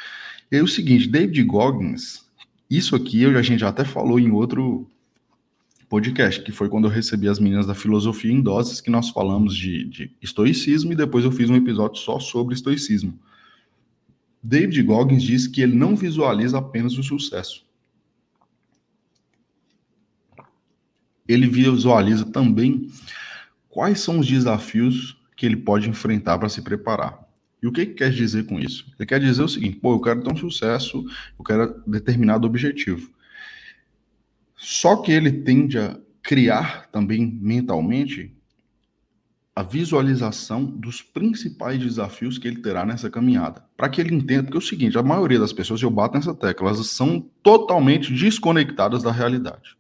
E 0.51 0.57
aí 0.57 0.63
o 0.63 0.69
seguinte, 0.69 1.09
David 1.09 1.43
Goggins, 1.45 2.25
isso 2.71 2.97
aqui 2.97 3.25
a 3.25 3.43
gente 3.43 3.61
já 3.61 3.69
até 3.69 3.85
falou 3.85 4.19
em 4.19 4.31
outro 4.31 4.89
podcast, 5.89 6.43
que 6.43 6.53
foi 6.53 6.69
quando 6.69 6.85
eu 6.87 6.91
recebi 6.91 7.29
as 7.29 7.39
meninas 7.39 7.67
da 7.67 7.75
Filosofia 7.75 8.33
em 8.33 8.43
Doses, 8.43 8.81
que 8.81 8.91
nós 8.91 9.09
falamos 9.09 9.57
de, 9.57 9.85
de 9.85 10.11
estoicismo, 10.21 10.93
e 10.93 10.97
depois 10.97 11.25
eu 11.25 11.33
fiz 11.33 11.49
um 11.49 11.57
episódio 11.57 12.01
só 12.01 12.21
sobre 12.21 12.55
estoicismo. 12.55 13.19
David 14.43 14.83
Goggins 14.83 15.23
diz 15.23 15.47
que 15.47 15.61
ele 15.61 15.75
não 15.75 15.97
visualiza 15.97 16.59
apenas 16.59 16.97
o 16.97 17.03
sucesso. 17.03 17.67
Ele 21.27 21.47
visualiza 21.47 22.25
também 22.25 22.91
quais 23.69 24.01
são 24.01 24.19
os 24.19 24.27
desafios 24.27 25.19
que 25.37 25.45
ele 25.45 25.57
pode 25.57 25.89
enfrentar 25.89 26.39
para 26.39 26.49
se 26.49 26.63
preparar. 26.63 27.28
E 27.63 27.67
o 27.67 27.73
que, 27.73 27.87
que 27.87 27.95
quer 27.95 28.11
dizer 28.11 28.47
com 28.47 28.59
isso? 28.59 28.87
Ele 28.99 29.07
quer 29.07 29.21
dizer 29.21 29.43
o 29.43 29.49
seguinte: 29.49 29.77
pô, 29.77 29.95
eu 29.95 30.01
quero 30.01 30.23
ter 30.23 30.33
um 30.33 30.37
sucesso, 30.37 31.05
eu 31.39 31.45
quero 31.45 31.83
determinado 31.87 32.47
objetivo. 32.47 33.11
Só 34.57 34.97
que 34.97 35.13
ele 35.13 35.31
tende 35.31 35.79
a 35.79 35.99
criar 36.23 36.89
também 36.91 37.27
mentalmente 37.41 38.35
a 39.59 39.63
visualização 39.63 40.65
dos 40.65 41.03
principais 41.03 41.81
desafios 41.81 42.39
que 42.39 42.47
ele 42.47 42.63
terá 42.63 42.85
nessa 42.87 43.11
caminhada. 43.11 43.65
Para 43.77 43.89
que 43.89 44.01
ele 44.01 44.15
entenda, 44.15 44.45
porque 44.45 44.57
é 44.57 44.61
o 44.61 44.63
seguinte, 44.63 44.97
a 44.97 45.03
maioria 45.03 45.41
das 45.41 45.53
pessoas, 45.53 45.83
eu 45.83 45.91
bato 45.91 46.15
nessa 46.15 46.33
tecla, 46.33 46.69
elas 46.69 46.87
são 46.87 47.21
totalmente 47.43 48.13
desconectadas 48.13 49.03
da 49.03 49.11
realidade. 49.11 49.77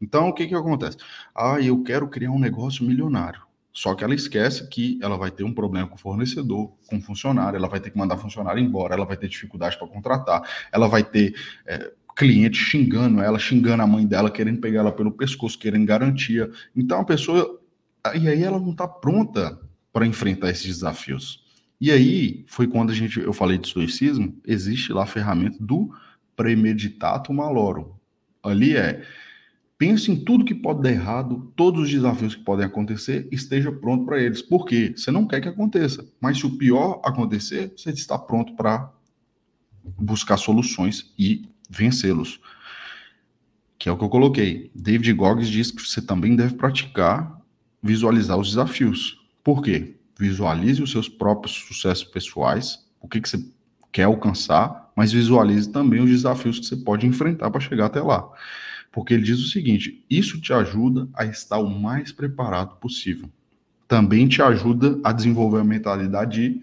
Então, 0.00 0.30
o 0.30 0.32
que 0.32 0.46
que 0.46 0.54
acontece? 0.54 0.96
Ah, 1.34 1.60
eu 1.60 1.82
quero 1.82 2.08
criar 2.08 2.30
um 2.30 2.38
negócio 2.38 2.82
milionário. 2.82 3.42
Só 3.72 3.94
que 3.94 4.02
ela 4.02 4.14
esquece 4.14 4.68
que 4.68 4.98
ela 5.00 5.16
vai 5.16 5.30
ter 5.30 5.44
um 5.44 5.52
problema 5.54 5.86
com 5.86 5.94
o 5.94 5.98
fornecedor, 5.98 6.72
com 6.86 6.96
o 6.96 7.00
funcionário, 7.00 7.56
ela 7.56 7.68
vai 7.68 7.80
ter 7.80 7.90
que 7.90 7.98
mandar 7.98 8.16
funcionário 8.16 8.62
embora, 8.62 8.94
ela 8.94 9.04
vai 9.04 9.16
ter 9.16 9.28
dificuldade 9.28 9.78
para 9.78 9.86
contratar, 9.86 10.42
ela 10.72 10.88
vai 10.88 11.04
ter 11.04 11.34
é, 11.66 11.92
cliente 12.16 12.58
xingando 12.58 13.22
ela, 13.22 13.38
xingando 13.38 13.82
a 13.82 13.86
mãe 13.86 14.06
dela, 14.06 14.30
querendo 14.30 14.60
pegar 14.60 14.80
ela 14.80 14.92
pelo 14.92 15.12
pescoço, 15.12 15.58
querendo 15.58 15.86
garantia. 15.86 16.50
Então 16.74 17.00
a 17.00 17.04
pessoa. 17.04 17.60
E 18.14 18.28
aí 18.28 18.42
ela 18.42 18.58
não 18.58 18.72
está 18.72 18.88
pronta 18.88 19.58
para 19.92 20.06
enfrentar 20.06 20.50
esses 20.50 20.66
desafios. 20.66 21.44
E 21.80 21.90
aí 21.90 22.44
foi 22.46 22.66
quando 22.66 22.90
a 22.90 22.94
gente, 22.94 23.18
eu 23.18 23.32
falei 23.32 23.56
de 23.56 23.66
estoicismo, 23.68 24.38
existe 24.46 24.92
lá 24.92 25.04
a 25.04 25.06
ferramenta 25.06 25.56
do 25.60 25.90
premeditato 26.36 27.32
malorum. 27.32 27.92
Ali 28.42 28.76
é 28.76 29.02
Pense 29.80 30.12
em 30.12 30.16
tudo 30.16 30.44
que 30.44 30.54
pode 30.54 30.82
dar 30.82 30.90
errado, 30.90 31.50
todos 31.56 31.84
os 31.84 31.90
desafios 31.90 32.34
que 32.34 32.44
podem 32.44 32.66
acontecer, 32.66 33.26
esteja 33.32 33.72
pronto 33.72 34.04
para 34.04 34.20
eles. 34.20 34.42
Por 34.42 34.66
quê? 34.66 34.92
Você 34.94 35.10
não 35.10 35.26
quer 35.26 35.40
que 35.40 35.48
aconteça, 35.48 36.06
mas 36.20 36.36
se 36.36 36.44
o 36.44 36.58
pior 36.58 37.00
acontecer, 37.02 37.72
você 37.74 37.88
está 37.88 38.18
pronto 38.18 38.54
para 38.56 38.92
buscar 39.98 40.36
soluções 40.36 41.14
e 41.18 41.48
vencê-los. 41.70 42.42
Que 43.78 43.88
é 43.88 43.92
o 43.92 43.96
que 43.96 44.04
eu 44.04 44.10
coloquei. 44.10 44.70
David 44.74 45.14
Goggins 45.14 45.48
diz 45.48 45.70
que 45.70 45.80
você 45.80 46.02
também 46.02 46.36
deve 46.36 46.56
praticar 46.56 47.40
visualizar 47.82 48.36
os 48.36 48.48
desafios. 48.48 49.26
Por 49.42 49.62
quê? 49.62 49.96
Visualize 50.18 50.82
os 50.82 50.90
seus 50.90 51.08
próprios 51.08 51.56
sucessos 51.56 52.04
pessoais, 52.04 52.86
o 53.00 53.08
que, 53.08 53.18
que 53.18 53.30
você 53.30 53.42
quer 53.90 54.04
alcançar, 54.04 54.92
mas 54.94 55.10
visualize 55.10 55.72
também 55.72 56.02
os 56.02 56.10
desafios 56.10 56.58
que 56.58 56.66
você 56.66 56.76
pode 56.76 57.06
enfrentar 57.06 57.50
para 57.50 57.62
chegar 57.62 57.86
até 57.86 58.02
lá. 58.02 58.30
Porque 58.92 59.14
ele 59.14 59.22
diz 59.22 59.38
o 59.40 59.48
seguinte: 59.48 60.04
isso 60.08 60.40
te 60.40 60.52
ajuda 60.52 61.08
a 61.14 61.24
estar 61.24 61.58
o 61.58 61.70
mais 61.70 62.12
preparado 62.12 62.76
possível. 62.76 63.28
Também 63.86 64.28
te 64.28 64.42
ajuda 64.42 64.98
a 65.02 65.12
desenvolver 65.12 65.60
a 65.60 65.64
mentalidade 65.64 66.48
de 66.48 66.62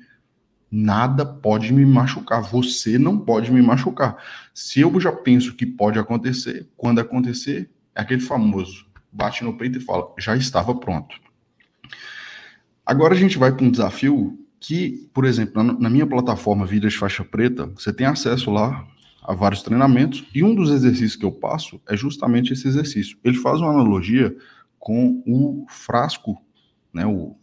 nada 0.70 1.26
pode 1.26 1.72
me 1.72 1.86
machucar, 1.86 2.42
você 2.42 2.98
não 2.98 3.18
pode 3.18 3.52
me 3.52 3.62
machucar. 3.62 4.18
Se 4.54 4.82
eu 4.82 5.00
já 5.00 5.12
penso 5.12 5.54
que 5.56 5.66
pode 5.66 5.98
acontecer, 5.98 6.68
quando 6.76 7.00
acontecer, 7.00 7.70
é 7.96 8.02
aquele 8.02 8.20
famoso 8.22 8.88
bate 9.18 9.44
no 9.44 9.58
peito 9.58 9.80
e 9.80 9.82
fala: 9.82 10.14
já 10.20 10.36
estava 10.36 10.76
pronto. 10.76 11.20
Agora 12.86 13.14
a 13.14 13.18
gente 13.18 13.38
vai 13.38 13.52
para 13.52 13.66
um 13.66 13.72
desafio 13.72 14.40
que, 14.60 15.10
por 15.14 15.26
exemplo, 15.26 15.62
na 15.64 15.90
minha 15.90 16.08
plataforma 16.08 16.66
Vidas 16.66 16.96
Faixa 16.96 17.24
Preta, 17.24 17.66
você 17.68 17.92
tem 17.92 18.08
acesso 18.08 18.52
lá 18.52 18.88
a 19.28 19.34
vários 19.34 19.62
treinamentos, 19.62 20.26
e 20.34 20.42
um 20.42 20.56
dos 20.56 20.72
exercícios 20.72 21.18
que 21.18 21.26
eu 21.26 21.32
passo 21.34 21.82
é 21.86 21.98
justamente 21.98 22.54
esse 22.54 22.66
exercício. 22.66 23.18
Ele 23.26 23.38
faz 23.38 23.60
uma 23.60 23.72
analogia 23.72 24.34
com 24.80 25.22
o 25.28 25.66
frasco, 25.68 26.42
né, 26.94 27.06
o, 27.06 27.36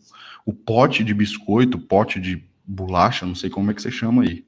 o 0.47 0.55
pote 0.55 1.05
de 1.05 1.12
biscoito, 1.12 1.79
pote 1.79 2.18
de 2.18 2.42
bolacha, 2.66 3.27
não 3.27 3.35
sei 3.35 3.51
como 3.51 3.70
é 3.70 3.75
que 3.75 3.83
você 3.83 3.90
chama 3.90 4.23
aí, 4.23 4.47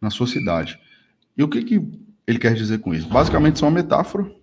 na 0.00 0.08
sua 0.08 0.26
cidade. 0.26 0.80
E 1.36 1.42
o 1.42 1.48
que, 1.48 1.62
que 1.62 1.86
ele 2.26 2.38
quer 2.38 2.54
dizer 2.54 2.78
com 2.78 2.94
isso? 2.94 3.06
Basicamente, 3.06 3.62
é 3.62 3.66
uma 3.66 3.70
metáfora, 3.70 4.34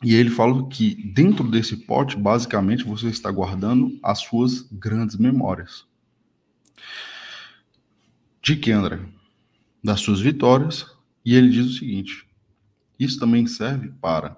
e 0.00 0.14
ele 0.14 0.30
fala 0.30 0.68
que 0.68 0.94
dentro 1.12 1.50
desse 1.50 1.76
pote, 1.76 2.16
basicamente, 2.16 2.84
você 2.84 3.08
está 3.08 3.32
guardando 3.32 3.98
as 4.00 4.20
suas 4.20 4.62
grandes 4.70 5.16
memórias. 5.16 5.84
De 8.40 8.54
que, 8.54 8.70
André? 8.70 9.00
Das 9.82 10.00
suas 10.00 10.20
vitórias, 10.20 10.86
e 11.24 11.34
ele 11.34 11.50
diz 11.50 11.66
o 11.66 11.78
seguinte: 11.78 12.26
isso 12.98 13.18
também 13.18 13.46
serve 13.46 13.92
para 14.00 14.36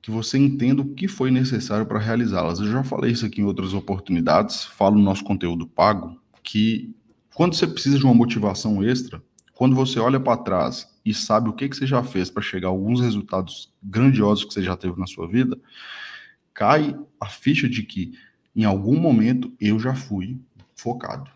que 0.00 0.10
você 0.10 0.38
entenda 0.38 0.82
o 0.82 0.94
que 0.94 1.08
foi 1.08 1.32
necessário 1.32 1.84
para 1.84 1.98
realizá-las. 1.98 2.60
Eu 2.60 2.70
já 2.70 2.84
falei 2.84 3.10
isso 3.10 3.26
aqui 3.26 3.40
em 3.40 3.44
outras 3.44 3.74
oportunidades, 3.74 4.64
falo 4.64 4.96
no 4.96 5.02
nosso 5.02 5.24
conteúdo 5.24 5.66
pago, 5.66 6.16
que 6.44 6.94
quando 7.34 7.54
você 7.54 7.66
precisa 7.66 7.98
de 7.98 8.04
uma 8.04 8.14
motivação 8.14 8.84
extra, 8.84 9.20
quando 9.52 9.74
você 9.74 9.98
olha 9.98 10.20
para 10.20 10.36
trás 10.36 10.88
e 11.04 11.12
sabe 11.12 11.48
o 11.48 11.52
que, 11.52 11.68
que 11.68 11.76
você 11.76 11.86
já 11.86 12.04
fez 12.04 12.30
para 12.30 12.42
chegar 12.42 12.68
a 12.68 12.70
alguns 12.70 13.00
resultados 13.00 13.74
grandiosos 13.82 14.44
que 14.44 14.54
você 14.54 14.62
já 14.62 14.76
teve 14.76 14.98
na 14.98 15.06
sua 15.06 15.26
vida, 15.26 15.58
cai 16.54 16.96
a 17.20 17.26
ficha 17.26 17.68
de 17.68 17.82
que 17.82 18.12
em 18.54 18.64
algum 18.64 18.98
momento 18.98 19.52
eu 19.60 19.78
já 19.78 19.94
fui 19.94 20.38
focado. 20.74 21.30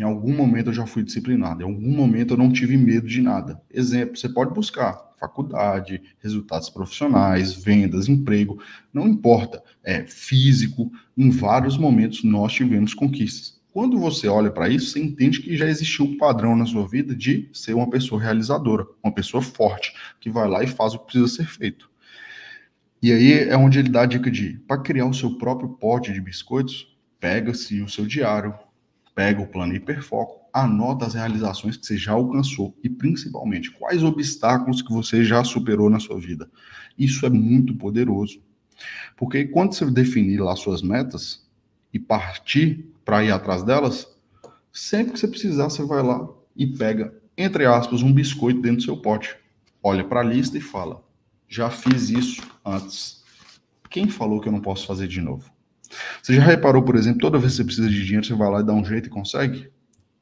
Em 0.00 0.02
algum 0.02 0.34
momento 0.34 0.70
eu 0.70 0.72
já 0.72 0.86
fui 0.86 1.02
disciplinado, 1.02 1.60
em 1.60 1.66
algum 1.66 1.90
momento 1.90 2.32
eu 2.32 2.38
não 2.38 2.50
tive 2.50 2.74
medo 2.74 3.06
de 3.06 3.20
nada. 3.20 3.60
Exemplo, 3.70 4.16
você 4.16 4.30
pode 4.30 4.54
buscar 4.54 4.94
faculdade, 5.20 6.00
resultados 6.22 6.70
profissionais, 6.70 7.52
vendas, 7.52 8.08
emprego, 8.08 8.58
não 8.94 9.06
importa, 9.06 9.62
é 9.84 10.06
físico, 10.06 10.90
em 11.14 11.28
vários 11.28 11.76
momentos 11.76 12.24
nós 12.24 12.50
tivemos 12.50 12.94
conquistas. 12.94 13.60
Quando 13.74 13.98
você 13.98 14.26
olha 14.26 14.50
para 14.50 14.70
isso, 14.70 14.92
você 14.92 15.00
entende 15.00 15.42
que 15.42 15.54
já 15.54 15.66
existiu 15.66 16.06
um 16.06 16.16
padrão 16.16 16.56
na 16.56 16.64
sua 16.64 16.88
vida 16.88 17.14
de 17.14 17.50
ser 17.52 17.74
uma 17.74 17.90
pessoa 17.90 18.22
realizadora, 18.22 18.86
uma 19.04 19.12
pessoa 19.12 19.42
forte, 19.42 19.92
que 20.18 20.30
vai 20.30 20.48
lá 20.48 20.64
e 20.64 20.66
faz 20.66 20.94
o 20.94 20.98
que 21.00 21.12
precisa 21.12 21.28
ser 21.28 21.46
feito. 21.46 21.90
E 23.02 23.12
aí 23.12 23.32
é 23.34 23.54
onde 23.54 23.78
ele 23.78 23.90
dá 23.90 24.04
a 24.04 24.06
dica 24.06 24.30
de, 24.30 24.58
para 24.66 24.80
criar 24.80 25.04
o 25.04 25.12
seu 25.12 25.36
próprio 25.36 25.68
pote 25.68 26.10
de 26.10 26.22
biscoitos, 26.22 26.96
pega-se 27.20 27.82
o 27.82 27.88
seu 27.88 28.06
diário, 28.06 28.54
pega 29.14 29.40
o 29.40 29.46
plano 29.46 29.74
hiperfoco, 29.74 30.40
anota 30.52 31.06
as 31.06 31.14
realizações 31.14 31.76
que 31.76 31.86
você 31.86 31.96
já 31.96 32.12
alcançou 32.12 32.76
e 32.82 32.88
principalmente 32.88 33.70
quais 33.70 34.02
obstáculos 34.02 34.82
que 34.82 34.92
você 34.92 35.24
já 35.24 35.42
superou 35.44 35.88
na 35.90 36.00
sua 36.00 36.18
vida. 36.18 36.50
Isso 36.98 37.24
é 37.26 37.30
muito 37.30 37.74
poderoso. 37.74 38.42
Porque 39.16 39.44
quando 39.46 39.74
você 39.74 39.90
definir 39.90 40.40
lá 40.40 40.56
suas 40.56 40.82
metas 40.82 41.48
e 41.92 41.98
partir 41.98 42.86
para 43.04 43.24
ir 43.24 43.30
atrás 43.30 43.62
delas, 43.62 44.08
sempre 44.72 45.12
que 45.12 45.20
você 45.20 45.28
precisar, 45.28 45.64
você 45.64 45.84
vai 45.84 46.02
lá 46.02 46.28
e 46.56 46.66
pega, 46.66 47.14
entre 47.36 47.66
aspas, 47.66 48.02
um 48.02 48.12
biscoito 48.12 48.60
dentro 48.60 48.78
do 48.78 48.82
seu 48.84 48.96
pote. 48.96 49.36
Olha 49.82 50.04
para 50.04 50.20
a 50.20 50.24
lista 50.24 50.56
e 50.58 50.60
fala: 50.60 51.02
já 51.48 51.70
fiz 51.70 52.10
isso 52.10 52.42
antes. 52.64 53.24
Quem 53.88 54.08
falou 54.08 54.40
que 54.40 54.48
eu 54.48 54.52
não 54.52 54.60
posso 54.60 54.86
fazer 54.86 55.08
de 55.08 55.20
novo? 55.20 55.50
Você 56.22 56.34
já 56.34 56.42
reparou, 56.42 56.82
por 56.82 56.96
exemplo, 56.96 57.20
toda 57.20 57.38
vez 57.38 57.52
que 57.52 57.56
você 57.58 57.64
precisa 57.64 57.88
de 57.88 58.04
dinheiro, 58.04 58.24
você 58.24 58.34
vai 58.34 58.50
lá 58.50 58.60
e 58.60 58.64
dá 58.64 58.72
um 58.72 58.84
jeito 58.84 59.06
e 59.06 59.10
consegue? 59.10 59.70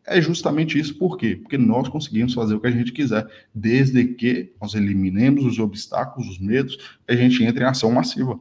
É 0.06 0.20
justamente 0.20 0.78
isso. 0.78 0.96
Por 0.96 1.18
quê? 1.18 1.36
Porque 1.36 1.58
nós 1.58 1.88
conseguimos 1.88 2.32
fazer 2.32 2.54
o 2.54 2.60
que 2.60 2.66
a 2.66 2.70
gente 2.70 2.92
quiser, 2.92 3.26
desde 3.54 4.04
que 4.04 4.52
nós 4.60 4.74
eliminemos 4.74 5.44
os 5.44 5.58
obstáculos, 5.58 6.28
os 6.28 6.38
medos, 6.38 6.98
a 7.06 7.14
gente 7.14 7.44
entre 7.44 7.62
em 7.62 7.66
ação 7.66 7.90
massiva. 7.92 8.40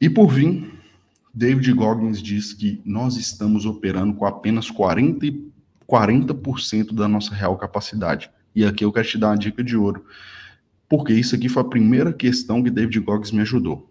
E 0.00 0.10
por 0.10 0.32
fim, 0.32 0.70
David 1.32 1.72
Goggins 1.72 2.20
diz 2.20 2.52
que 2.52 2.82
nós 2.84 3.16
estamos 3.16 3.64
operando 3.64 4.14
com 4.14 4.24
apenas 4.24 4.70
40, 4.70 5.26
40% 5.88 6.92
da 6.92 7.06
nossa 7.06 7.34
real 7.34 7.56
capacidade. 7.56 8.30
E 8.54 8.64
aqui 8.64 8.84
eu 8.84 8.92
quero 8.92 9.06
te 9.06 9.18
dar 9.18 9.28
uma 9.28 9.38
dica 9.38 9.62
de 9.62 9.76
ouro, 9.76 10.04
porque 10.88 11.12
isso 11.12 11.36
aqui 11.36 11.48
foi 11.48 11.62
a 11.62 11.66
primeira 11.66 12.12
questão 12.12 12.62
que 12.62 12.70
David 12.70 12.98
Goggins 13.00 13.30
me 13.30 13.42
ajudou. 13.42 13.87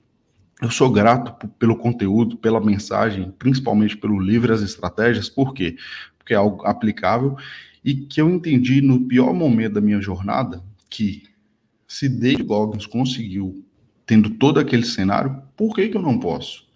Eu 0.59 0.71
sou 0.71 0.91
grato 0.91 1.47
pelo 1.59 1.77
conteúdo, 1.77 2.35
pela 2.35 2.59
mensagem, 2.59 3.31
principalmente 3.37 3.95
pelo 3.95 4.19
livro 4.19 4.51
As 4.51 4.61
Estratégias, 4.61 5.29
por 5.29 5.53
quê? 5.53 5.77
Porque 6.17 6.33
é 6.33 6.37
algo 6.37 6.65
aplicável 6.65 7.37
e 7.85 7.93
que 7.93 8.19
eu 8.19 8.29
entendi 8.29 8.81
no 8.81 9.01
pior 9.01 9.33
momento 9.33 9.73
da 9.73 9.81
minha 9.81 10.01
jornada 10.01 10.63
que 10.89 11.23
se 11.87 12.09
David 12.09 12.43
Goggins 12.43 12.87
conseguiu, 12.87 13.63
tendo 14.05 14.31
todo 14.31 14.59
aquele 14.59 14.83
cenário, 14.83 15.41
por 15.55 15.75
que, 15.75 15.89
que 15.89 15.95
eu 15.95 16.01
não 16.01 16.19
posso? 16.19 16.67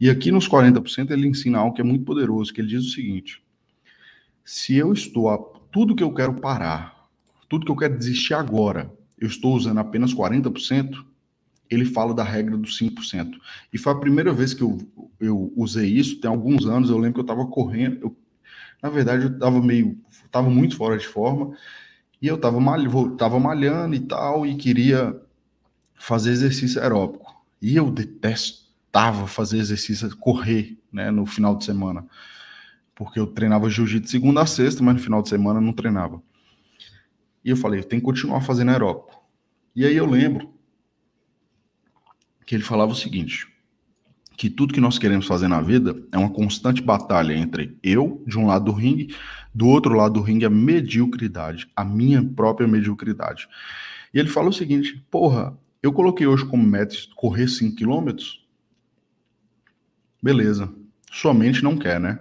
E 0.00 0.10
aqui 0.10 0.32
nos 0.32 0.48
40% 0.48 1.10
ele 1.10 1.28
ensina 1.28 1.58
algo 1.58 1.74
que 1.74 1.80
é 1.80 1.84
muito 1.84 2.04
poderoso, 2.04 2.52
que 2.52 2.60
ele 2.60 2.68
diz 2.68 2.84
o 2.84 2.90
seguinte: 2.90 3.42
se 4.44 4.74
eu 4.76 4.92
estou 4.92 5.30
a 5.30 5.38
tudo 5.70 5.94
que 5.94 6.02
eu 6.02 6.12
quero 6.12 6.34
parar, 6.34 7.08
tudo 7.48 7.64
que 7.64 7.70
eu 7.70 7.76
quero 7.76 7.96
desistir 7.96 8.34
agora, 8.34 8.92
eu 9.18 9.28
estou 9.28 9.54
usando 9.54 9.78
apenas 9.78 10.12
40%, 10.12 11.04
ele 11.70 11.84
fala 11.84 12.12
da 12.12 12.24
regra 12.24 12.56
dos 12.56 12.78
5%. 12.78 13.38
E 13.72 13.78
foi 13.78 13.92
a 13.92 13.96
primeira 13.96 14.32
vez 14.32 14.52
que 14.52 14.62
eu, 14.62 14.78
eu 15.20 15.52
usei 15.56 15.88
isso, 15.88 16.20
tem 16.20 16.28
alguns 16.28 16.66
anos, 16.66 16.90
eu 16.90 16.98
lembro 16.98 17.14
que 17.14 17.20
eu 17.20 17.34
estava 17.34 17.46
correndo, 17.46 17.98
eu, 18.02 18.16
na 18.82 18.90
verdade 18.90 19.24
eu 19.24 19.30
estava 19.30 19.60
meio, 19.62 19.96
estava 20.10 20.50
muito 20.50 20.76
fora 20.76 20.98
de 20.98 21.06
forma, 21.06 21.56
e 22.20 22.26
eu 22.26 22.34
estava 22.34 22.60
mal, 22.60 22.78
tava 23.16 23.38
malhando 23.38 23.94
e 23.94 24.00
tal, 24.00 24.44
e 24.44 24.56
queria 24.56 25.16
fazer 25.94 26.32
exercício 26.32 26.82
aeróbico. 26.82 27.32
E 27.62 27.76
eu 27.76 27.90
detestava 27.90 29.26
fazer 29.26 29.58
exercício, 29.58 30.14
correr, 30.16 30.76
né, 30.92 31.10
no 31.10 31.24
final 31.24 31.56
de 31.56 31.64
semana. 31.64 32.04
Porque 32.94 33.18
eu 33.18 33.26
treinava 33.26 33.70
jiu-jitsu 33.70 34.10
segunda 34.10 34.42
a 34.42 34.46
sexta, 34.46 34.82
mas 34.82 34.94
no 34.96 35.00
final 35.00 35.22
de 35.22 35.28
semana 35.28 35.60
não 35.60 35.72
treinava. 35.72 36.20
E 37.44 37.50
eu 37.50 37.56
falei, 37.56 37.80
eu 37.80 37.84
tenho 37.84 38.02
que 38.02 38.06
continuar 38.06 38.40
fazendo 38.42 38.70
aeróbico. 38.70 39.18
E 39.74 39.86
aí 39.86 39.96
eu 39.96 40.04
lembro 40.04 40.52
que 42.50 42.56
ele 42.56 42.64
falava 42.64 42.90
o 42.90 42.96
seguinte: 42.96 43.46
que 44.36 44.50
tudo 44.50 44.74
que 44.74 44.80
nós 44.80 44.98
queremos 44.98 45.24
fazer 45.24 45.46
na 45.46 45.60
vida 45.60 45.94
é 46.10 46.18
uma 46.18 46.30
constante 46.30 46.82
batalha 46.82 47.32
entre 47.32 47.78
eu, 47.80 48.24
de 48.26 48.36
um 48.36 48.44
lado 48.44 48.64
do 48.64 48.72
ringue, 48.72 49.14
do 49.54 49.68
outro 49.68 49.94
lado 49.94 50.14
do 50.14 50.20
ringue, 50.20 50.44
a 50.44 50.50
mediocridade, 50.50 51.70
a 51.76 51.84
minha 51.84 52.20
própria 52.24 52.66
mediocridade. 52.66 53.46
E 54.12 54.18
ele 54.18 54.28
fala 54.28 54.48
o 54.48 54.52
seguinte: 54.52 55.00
porra, 55.08 55.56
eu 55.80 55.92
coloquei 55.92 56.26
hoje 56.26 56.44
como 56.44 56.66
meta 56.66 56.96
correr 57.14 57.46
5 57.46 57.76
quilômetros. 57.76 58.44
Beleza. 60.20 60.74
Sua 61.08 61.32
mente 61.32 61.62
não 61.62 61.76
quer, 61.76 62.00
né? 62.00 62.18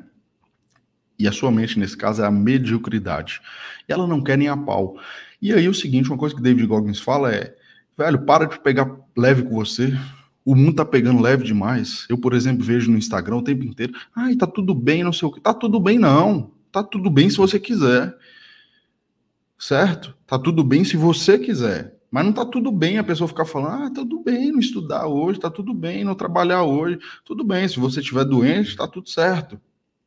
E 1.18 1.28
a 1.28 1.32
sua 1.32 1.50
mente, 1.50 1.80
nesse 1.80 1.98
caso, 1.98 2.22
é 2.22 2.26
a 2.28 2.32
mediocridade. 2.32 3.42
E 3.88 3.92
ela 3.92 4.06
não 4.06 4.22
quer 4.22 4.38
nem 4.38 4.48
a 4.48 4.56
pau. 4.56 4.96
E 5.42 5.52
aí 5.52 5.68
o 5.68 5.74
seguinte, 5.74 6.08
uma 6.08 6.20
coisa 6.20 6.36
que 6.36 6.42
David 6.42 6.68
Goggins 6.68 7.00
fala 7.00 7.34
é, 7.34 7.56
velho, 7.98 8.26
para 8.26 8.46
de 8.46 8.60
pegar 8.60 8.96
leve 9.18 9.42
com 9.42 9.56
você. 9.56 9.92
O 10.50 10.56
mundo 10.56 10.78
tá 10.78 10.84
pegando 10.84 11.22
leve 11.22 11.44
demais. 11.44 12.08
Eu, 12.10 12.18
por 12.18 12.34
exemplo, 12.34 12.66
vejo 12.66 12.92
no 12.92 12.98
Instagram 12.98 13.36
o 13.36 13.44
tempo 13.44 13.64
inteiro, 13.64 13.94
ai, 14.16 14.36
tá 14.36 14.48
tudo 14.48 14.74
bem, 14.74 15.04
não 15.04 15.14
sei 15.14 15.28
o 15.28 15.32
que. 15.32 15.40
Tá 15.40 15.54
tudo 15.54 15.80
bem, 15.80 16.00
não. 16.00 16.50
Tá 16.72 16.82
tudo 16.82 17.08
bem 17.08 17.30
se 17.30 17.38
você 17.38 17.60
quiser. 17.60 18.18
Certo? 19.60 20.18
Tá 20.26 20.40
tudo 20.40 20.64
bem 20.64 20.84
se 20.84 20.98
você 20.98 21.38
quiser. 21.38 22.00
Mas 22.10 22.26
não 22.26 22.34
tá 22.34 22.44
tudo 22.44 22.72
bem 22.72 22.98
a 22.98 23.04
pessoa 23.04 23.28
ficar 23.28 23.46
falando, 23.46 23.84
ah, 23.84 23.90
tá 23.92 24.02
tudo 24.02 24.24
bem 24.24 24.52
não 24.52 24.60
estudar 24.60 25.06
hoje, 25.06 25.40
tá 25.40 25.52
tudo 25.52 25.72
bem 25.72 26.04
não 26.04 26.16
trabalhar 26.16 26.64
hoje, 26.64 26.98
tudo 27.24 27.44
bem, 27.44 27.68
se 27.68 27.80
você 27.80 28.00
estiver 28.00 28.26
doente, 28.26 28.76
tá 28.76 28.88
tudo 28.88 29.08
certo. 29.08 29.62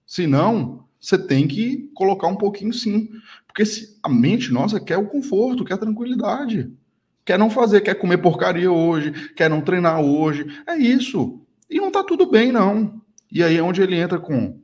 Se 0.05 0.27
não, 0.27 0.89
você 1.01 1.17
tem 1.17 1.47
que 1.47 1.89
colocar 1.95 2.27
um 2.27 2.35
pouquinho 2.35 2.73
sim. 2.73 3.11
Porque 3.47 3.63
a 4.03 4.09
mente 4.09 4.53
nossa 4.53 4.81
quer 4.81 4.99
o 4.99 5.07
conforto, 5.07 5.65
quer 5.65 5.75
a 5.75 5.79
tranquilidade. 5.79 6.69
Quer 7.25 7.39
não 7.39 7.51
fazer, 7.51 7.81
quer 7.81 7.95
comer 7.95 8.19
porcaria 8.19 8.71
hoje, 8.71 9.33
quer 9.35 9.49
não 9.49 9.61
treinar 9.61 10.01
hoje. 10.01 10.47
É 10.67 10.77
isso. 10.77 11.41
E 11.71 11.77
não 11.77 11.91
tá 11.91 12.03
tudo 12.03 12.31
bem, 12.31 12.51
não. 12.51 13.01
E 13.31 13.43
aí 13.43 13.57
é 13.57 13.63
onde 13.63 13.81
ele 13.81 13.97
entra 13.97 14.19
com 14.19 14.61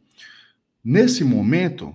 Nesse 0.85 1.23
momento, 1.23 1.94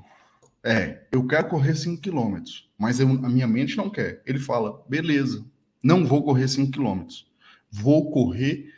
é, 0.63 1.08
eu 1.12 1.26
quero 1.26 1.49
correr 1.49 1.76
5 1.76 2.02
km, 2.02 2.43
mas 2.78 2.99
eu, 2.99 3.08
a 3.08 3.30
minha 3.30 3.47
mente 3.47 3.76
não 3.76 3.89
quer. 3.89 4.21
Ele 4.26 4.38
fala, 4.38 4.84
beleza, 4.88 5.43
não 5.82 6.06
vou 6.06 6.23
correr 6.23 6.47
5 6.47 6.71
km, 6.71 7.08
vou 7.71 8.12
correr 8.12 8.71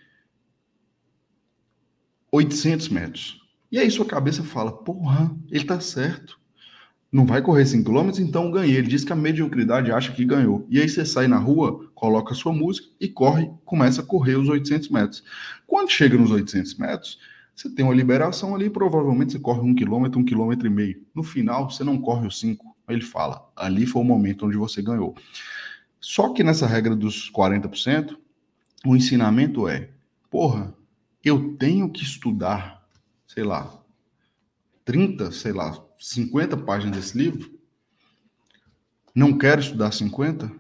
800 2.32 2.90
metros. 2.90 3.42
E 3.72 3.78
aí 3.78 3.90
sua 3.92 4.06
cabeça 4.06 4.44
fala, 4.44 4.72
porra, 4.72 5.36
ele 5.52 5.66
tá 5.66 5.80
certo. 5.80 6.40
Não 7.16 7.26
vai 7.26 7.42
correr 7.42 7.66
5 7.66 7.90
km, 7.90 8.10
então 8.20 8.52
ganhei. 8.52 8.76
Ele 8.76 8.90
diz 8.90 9.06
que 9.06 9.14
a 9.14 9.16
mediocridade 9.16 9.90
acha 9.90 10.12
que 10.12 10.26
ganhou. 10.26 10.68
E 10.70 10.82
aí 10.82 10.90
você 10.90 11.06
sai 11.06 11.30
na 11.30 11.38
rua, 11.38 11.90
coloca 11.96 12.34
sua 12.34 12.52
música 12.52 12.90
e 13.00 13.08
corre, 13.08 13.50
começa 13.64 14.02
a 14.02 14.06
correr 14.06 14.36
os 14.36 14.50
800 14.50 14.90
metros. 14.90 15.24
Quando 15.66 15.90
chega 15.90 16.18
nos 16.18 16.30
800 16.30 16.78
metros, 16.78 17.18
você 17.56 17.70
tem 17.70 17.86
uma 17.86 17.96
liberação 17.96 18.54
ali, 18.54 18.70
provavelmente 18.70 19.32
você 19.32 19.40
corre 19.40 19.62
um 19.62 19.74
quilômetro, 19.74 20.20
um 20.20 20.26
quilômetro 20.26 20.68
e 20.68 20.70
meio. 20.70 21.06
No 21.16 21.24
final, 21.24 21.72
você 21.72 21.86
não 21.86 21.98
corre 21.98 22.28
os 22.28 22.38
cinco. 22.38 22.76
Ele 22.86 23.00
fala, 23.00 23.50
ali 23.56 23.86
foi 23.86 24.02
o 24.02 24.06
momento 24.06 24.46
onde 24.46 24.58
você 24.58 24.82
ganhou. 24.82 25.16
Só 26.02 26.34
que 26.34 26.44
nessa 26.44 26.68
regra 26.68 26.98
dos 26.98 27.32
40%, 27.32 28.18
o 28.86 28.94
ensinamento 28.94 29.70
é, 29.70 29.90
porra, 30.30 30.76
eu 31.24 31.56
tenho 31.56 31.90
que 31.90 32.04
estudar, 32.04 32.86
sei 33.26 33.46
lá, 33.46 33.74
30, 34.84 35.32
sei 35.32 35.54
lá, 35.54 35.82
50 36.06 36.58
páginas 36.58 36.96
desse 36.96 37.18
livro? 37.18 37.52
Não 39.14 39.36
quero 39.38 39.60
estudar 39.60 39.92
50? 39.92 40.52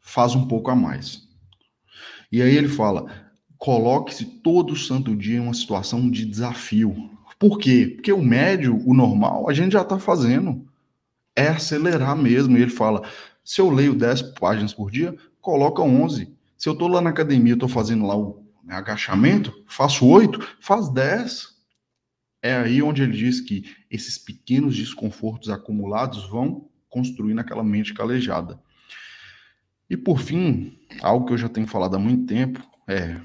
Faz 0.00 0.34
um 0.36 0.46
pouco 0.46 0.70
a 0.70 0.76
mais. 0.76 1.28
E 2.30 2.40
aí 2.40 2.56
ele 2.56 2.68
fala: 2.68 3.06
coloque-se 3.58 4.26
todo 4.26 4.76
santo 4.76 5.16
dia 5.16 5.38
em 5.38 5.40
uma 5.40 5.54
situação 5.54 6.08
de 6.08 6.24
desafio. 6.24 7.10
Por 7.36 7.58
quê? 7.58 7.92
Porque 7.96 8.12
o 8.12 8.22
médio, 8.22 8.80
o 8.86 8.94
normal, 8.94 9.48
a 9.50 9.52
gente 9.52 9.72
já 9.72 9.82
está 9.82 9.98
fazendo. 9.98 10.64
É 11.34 11.48
acelerar 11.48 12.16
mesmo. 12.16 12.56
E 12.56 12.62
ele 12.62 12.70
fala: 12.70 13.02
se 13.42 13.60
eu 13.60 13.70
leio 13.70 13.94
10 13.94 14.22
páginas 14.38 14.72
por 14.72 14.88
dia, 14.88 15.16
coloca 15.40 15.82
11. 15.82 16.32
Se 16.56 16.68
eu 16.68 16.74
estou 16.74 16.86
lá 16.86 17.00
na 17.00 17.10
academia, 17.10 17.54
estou 17.54 17.68
fazendo 17.68 18.06
lá 18.06 18.16
o 18.16 18.46
agachamento, 18.68 19.52
faço 19.66 20.06
8, 20.06 20.56
faz 20.60 20.88
10. 20.90 21.53
É 22.44 22.54
aí 22.54 22.82
onde 22.82 23.02
ele 23.02 23.16
diz 23.16 23.40
que 23.40 23.74
esses 23.90 24.18
pequenos 24.18 24.76
desconfortos 24.76 25.48
acumulados 25.48 26.28
vão 26.28 26.68
construindo 26.90 27.38
aquela 27.38 27.64
mente 27.64 27.94
calejada. 27.94 28.60
E 29.88 29.96
por 29.96 30.20
fim, 30.20 30.78
algo 31.00 31.24
que 31.24 31.32
eu 31.32 31.38
já 31.38 31.48
tenho 31.48 31.66
falado 31.66 31.96
há 31.96 31.98
muito 31.98 32.26
tempo 32.26 32.62
é 32.86 33.18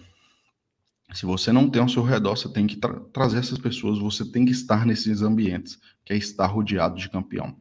se 1.11 1.25
você 1.25 1.51
não 1.51 1.69
tem 1.69 1.81
ao 1.81 1.89
seu 1.89 2.01
redor, 2.01 2.37
você 2.37 2.47
tem 2.47 2.65
que 2.65 2.77
tra 2.77 2.97
trazer 3.11 3.39
essas 3.39 3.57
pessoas, 3.57 3.99
você 3.99 4.23
tem 4.23 4.45
que 4.45 4.53
estar 4.53 4.85
nesses 4.85 5.21
ambientes, 5.21 5.77
que 6.05 6.13
é 6.13 6.15
estar 6.15 6.45
rodeado 6.45 6.95
de 6.95 7.09
campeão. 7.09 7.53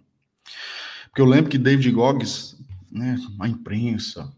Porque 1.06 1.20
eu 1.20 1.26
lembro 1.26 1.50
que 1.50 1.58
David 1.58 1.90
Goggins, 1.90 2.56
né, 2.88 3.16
a 3.40 3.48
imprensa, 3.48 4.32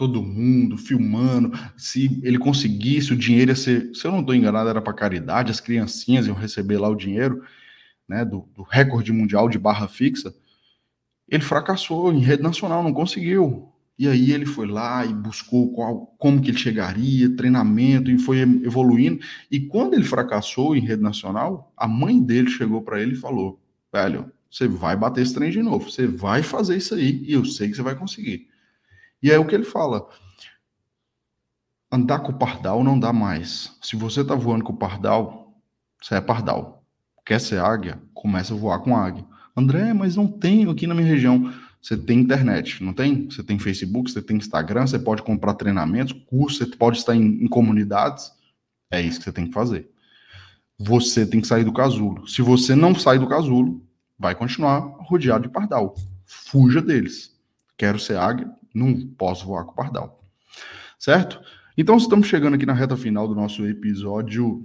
todo 0.00 0.22
mundo 0.22 0.78
filmando, 0.78 1.52
se 1.76 2.18
ele 2.22 2.38
conseguisse 2.38 3.12
o 3.12 3.16
dinheiro 3.16 3.50
ia 3.50 3.54
ser, 3.54 3.94
se 3.94 4.06
eu 4.06 4.10
não 4.10 4.20
estou 4.20 4.34
enganado, 4.34 4.70
era 4.70 4.80
para 4.80 4.94
caridade, 4.94 5.50
as 5.50 5.60
criancinhas 5.60 6.26
iam 6.26 6.34
receber 6.34 6.78
lá 6.78 6.88
o 6.88 6.94
dinheiro, 6.94 7.44
né, 8.08 8.24
do, 8.24 8.48
do 8.56 8.62
recorde 8.62 9.12
mundial 9.12 9.46
de 9.46 9.58
barra 9.58 9.86
fixa. 9.86 10.34
Ele 11.28 11.42
fracassou 11.42 12.14
em 12.14 12.20
rede 12.20 12.42
nacional, 12.42 12.82
não 12.82 12.94
conseguiu. 12.94 13.68
E 13.98 14.08
aí 14.08 14.32
ele 14.32 14.46
foi 14.46 14.66
lá 14.66 15.04
e 15.04 15.12
buscou 15.12 15.70
qual, 15.74 16.06
como 16.16 16.40
que 16.40 16.48
ele 16.48 16.56
chegaria, 16.56 17.36
treinamento, 17.36 18.10
e 18.10 18.18
foi 18.18 18.40
evoluindo. 18.40 19.20
E 19.50 19.60
quando 19.60 19.92
ele 19.92 20.04
fracassou 20.04 20.74
em 20.74 20.80
rede 20.80 21.02
nacional, 21.02 21.74
a 21.76 21.86
mãe 21.86 22.18
dele 22.18 22.48
chegou 22.48 22.80
para 22.80 23.02
ele 23.02 23.12
e 23.12 23.16
falou: 23.16 23.60
velho, 23.92 24.32
você 24.50 24.66
vai 24.66 24.96
bater 24.96 25.20
esse 25.20 25.34
trem 25.34 25.50
de 25.50 25.62
novo, 25.62 25.90
você 25.90 26.06
vai 26.06 26.42
fazer 26.42 26.78
isso 26.78 26.94
aí, 26.94 27.22
e 27.22 27.34
eu 27.34 27.44
sei 27.44 27.68
que 27.68 27.76
você 27.76 27.82
vai 27.82 27.94
conseguir. 27.94 28.49
E 29.22 29.30
aí 29.30 29.38
o 29.38 29.46
que 29.46 29.54
ele 29.54 29.64
fala? 29.64 30.08
Andar 31.92 32.20
com 32.20 32.32
o 32.32 32.38
pardal 32.38 32.82
não 32.84 32.98
dá 32.98 33.12
mais. 33.12 33.76
Se 33.82 33.96
você 33.96 34.24
tá 34.24 34.34
voando 34.34 34.64
com 34.64 34.72
o 34.72 34.76
pardal, 34.76 35.54
você 36.00 36.14
é 36.14 36.20
pardal. 36.20 36.84
Quer 37.24 37.40
ser 37.40 37.60
águia? 37.60 38.00
Começa 38.14 38.54
a 38.54 38.56
voar 38.56 38.80
com 38.80 38.96
águia. 38.96 39.24
André, 39.56 39.92
mas 39.92 40.16
não 40.16 40.26
tenho 40.26 40.70
aqui 40.70 40.86
na 40.86 40.94
minha 40.94 41.06
região. 41.06 41.52
Você 41.82 41.96
tem 41.96 42.20
internet, 42.20 42.82
não 42.82 42.92
tem? 42.92 43.28
Você 43.30 43.42
tem 43.42 43.58
Facebook, 43.58 44.10
você 44.10 44.22
tem 44.22 44.36
Instagram, 44.36 44.86
você 44.86 44.98
pode 44.98 45.22
comprar 45.22 45.54
treinamentos, 45.54 46.12
cursos, 46.26 46.58
você 46.58 46.76
pode 46.76 46.98
estar 46.98 47.14
em, 47.14 47.44
em 47.44 47.48
comunidades. 47.48 48.30
É 48.90 49.00
isso 49.00 49.18
que 49.18 49.24
você 49.24 49.32
tem 49.32 49.46
que 49.46 49.52
fazer. 49.52 49.90
Você 50.78 51.26
tem 51.26 51.40
que 51.40 51.46
sair 51.46 51.64
do 51.64 51.72
casulo. 51.72 52.26
Se 52.26 52.42
você 52.42 52.74
não 52.74 52.94
sair 52.94 53.18
do 53.18 53.28
casulo, 53.28 53.82
vai 54.18 54.34
continuar 54.34 54.80
rodeado 55.00 55.42
de 55.42 55.48
pardal. 55.48 55.94
Fuja 56.26 56.80
deles. 56.80 57.34
Quero 57.76 57.98
ser 57.98 58.18
águia, 58.18 58.50
não 58.74 58.94
posso 59.06 59.46
voar 59.46 59.64
com 59.64 59.74
pardal. 59.74 60.22
Certo? 60.98 61.40
Então, 61.76 61.96
estamos 61.96 62.26
chegando 62.26 62.54
aqui 62.54 62.66
na 62.66 62.74
reta 62.74 62.96
final 62.96 63.26
do 63.26 63.34
nosso 63.34 63.66
episódio 63.66 64.62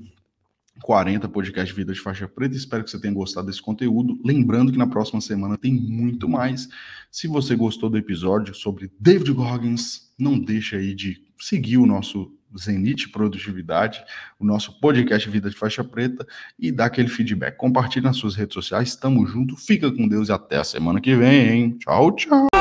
40 0.82 1.30
podcast 1.30 1.74
Vida 1.74 1.94
de 1.94 2.00
Faixa 2.00 2.28
Preta. 2.28 2.56
Espero 2.56 2.84
que 2.84 2.92
você 2.92 3.00
tenha 3.00 3.14
gostado 3.14 3.48
desse 3.48 3.62
conteúdo. 3.62 4.20
Lembrando 4.24 4.72
que 4.72 4.78
na 4.78 4.88
próxima 4.88 5.22
semana 5.22 5.58
tem 5.58 5.74
muito 5.74 6.28
mais. 6.28 6.68
Se 7.10 7.28
você 7.28 7.56
gostou 7.56 7.90
do 7.90 7.98
episódio 7.98 8.54
sobre 8.54 8.92
David 9.00 9.32
Goggins, 9.32 10.14
não 10.20 10.38
deixe 10.38 10.76
aí 10.76 10.94
de 10.94 11.24
seguir 11.40 11.78
o 11.78 11.86
nosso 11.86 12.32
Zenit 12.58 13.10
Produtividade, 13.10 14.04
o 14.40 14.46
nosso 14.46 14.80
podcast 14.80 15.30
Vida 15.30 15.50
de 15.50 15.56
Faixa 15.56 15.84
Preta 15.84 16.26
e 16.58 16.72
dar 16.72 16.86
aquele 16.86 17.10
feedback. 17.10 17.58
Compartilhe 17.58 18.06
nas 18.06 18.18
suas 18.18 18.36
redes 18.36 18.54
sociais. 18.54 18.96
Tamo 18.96 19.26
junto. 19.26 19.56
Fica 19.56 19.92
com 19.92 20.08
Deus 20.08 20.30
e 20.30 20.32
até 20.32 20.58
a 20.58 20.64
semana 20.64 21.02
que 21.02 21.16
vem. 21.16 21.50
Hein? 21.50 21.78
Tchau, 21.80 22.12
tchau. 22.16 22.55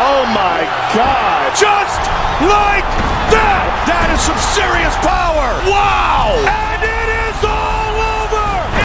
Oh 0.00 0.22
my 0.30 0.62
God. 0.94 1.50
Just 1.58 1.98
like 2.46 2.86
that. 3.34 3.66
That 3.90 4.14
is 4.14 4.22
some 4.22 4.38
serious 4.54 4.94
power. 5.02 5.50
Wow. 5.66 6.57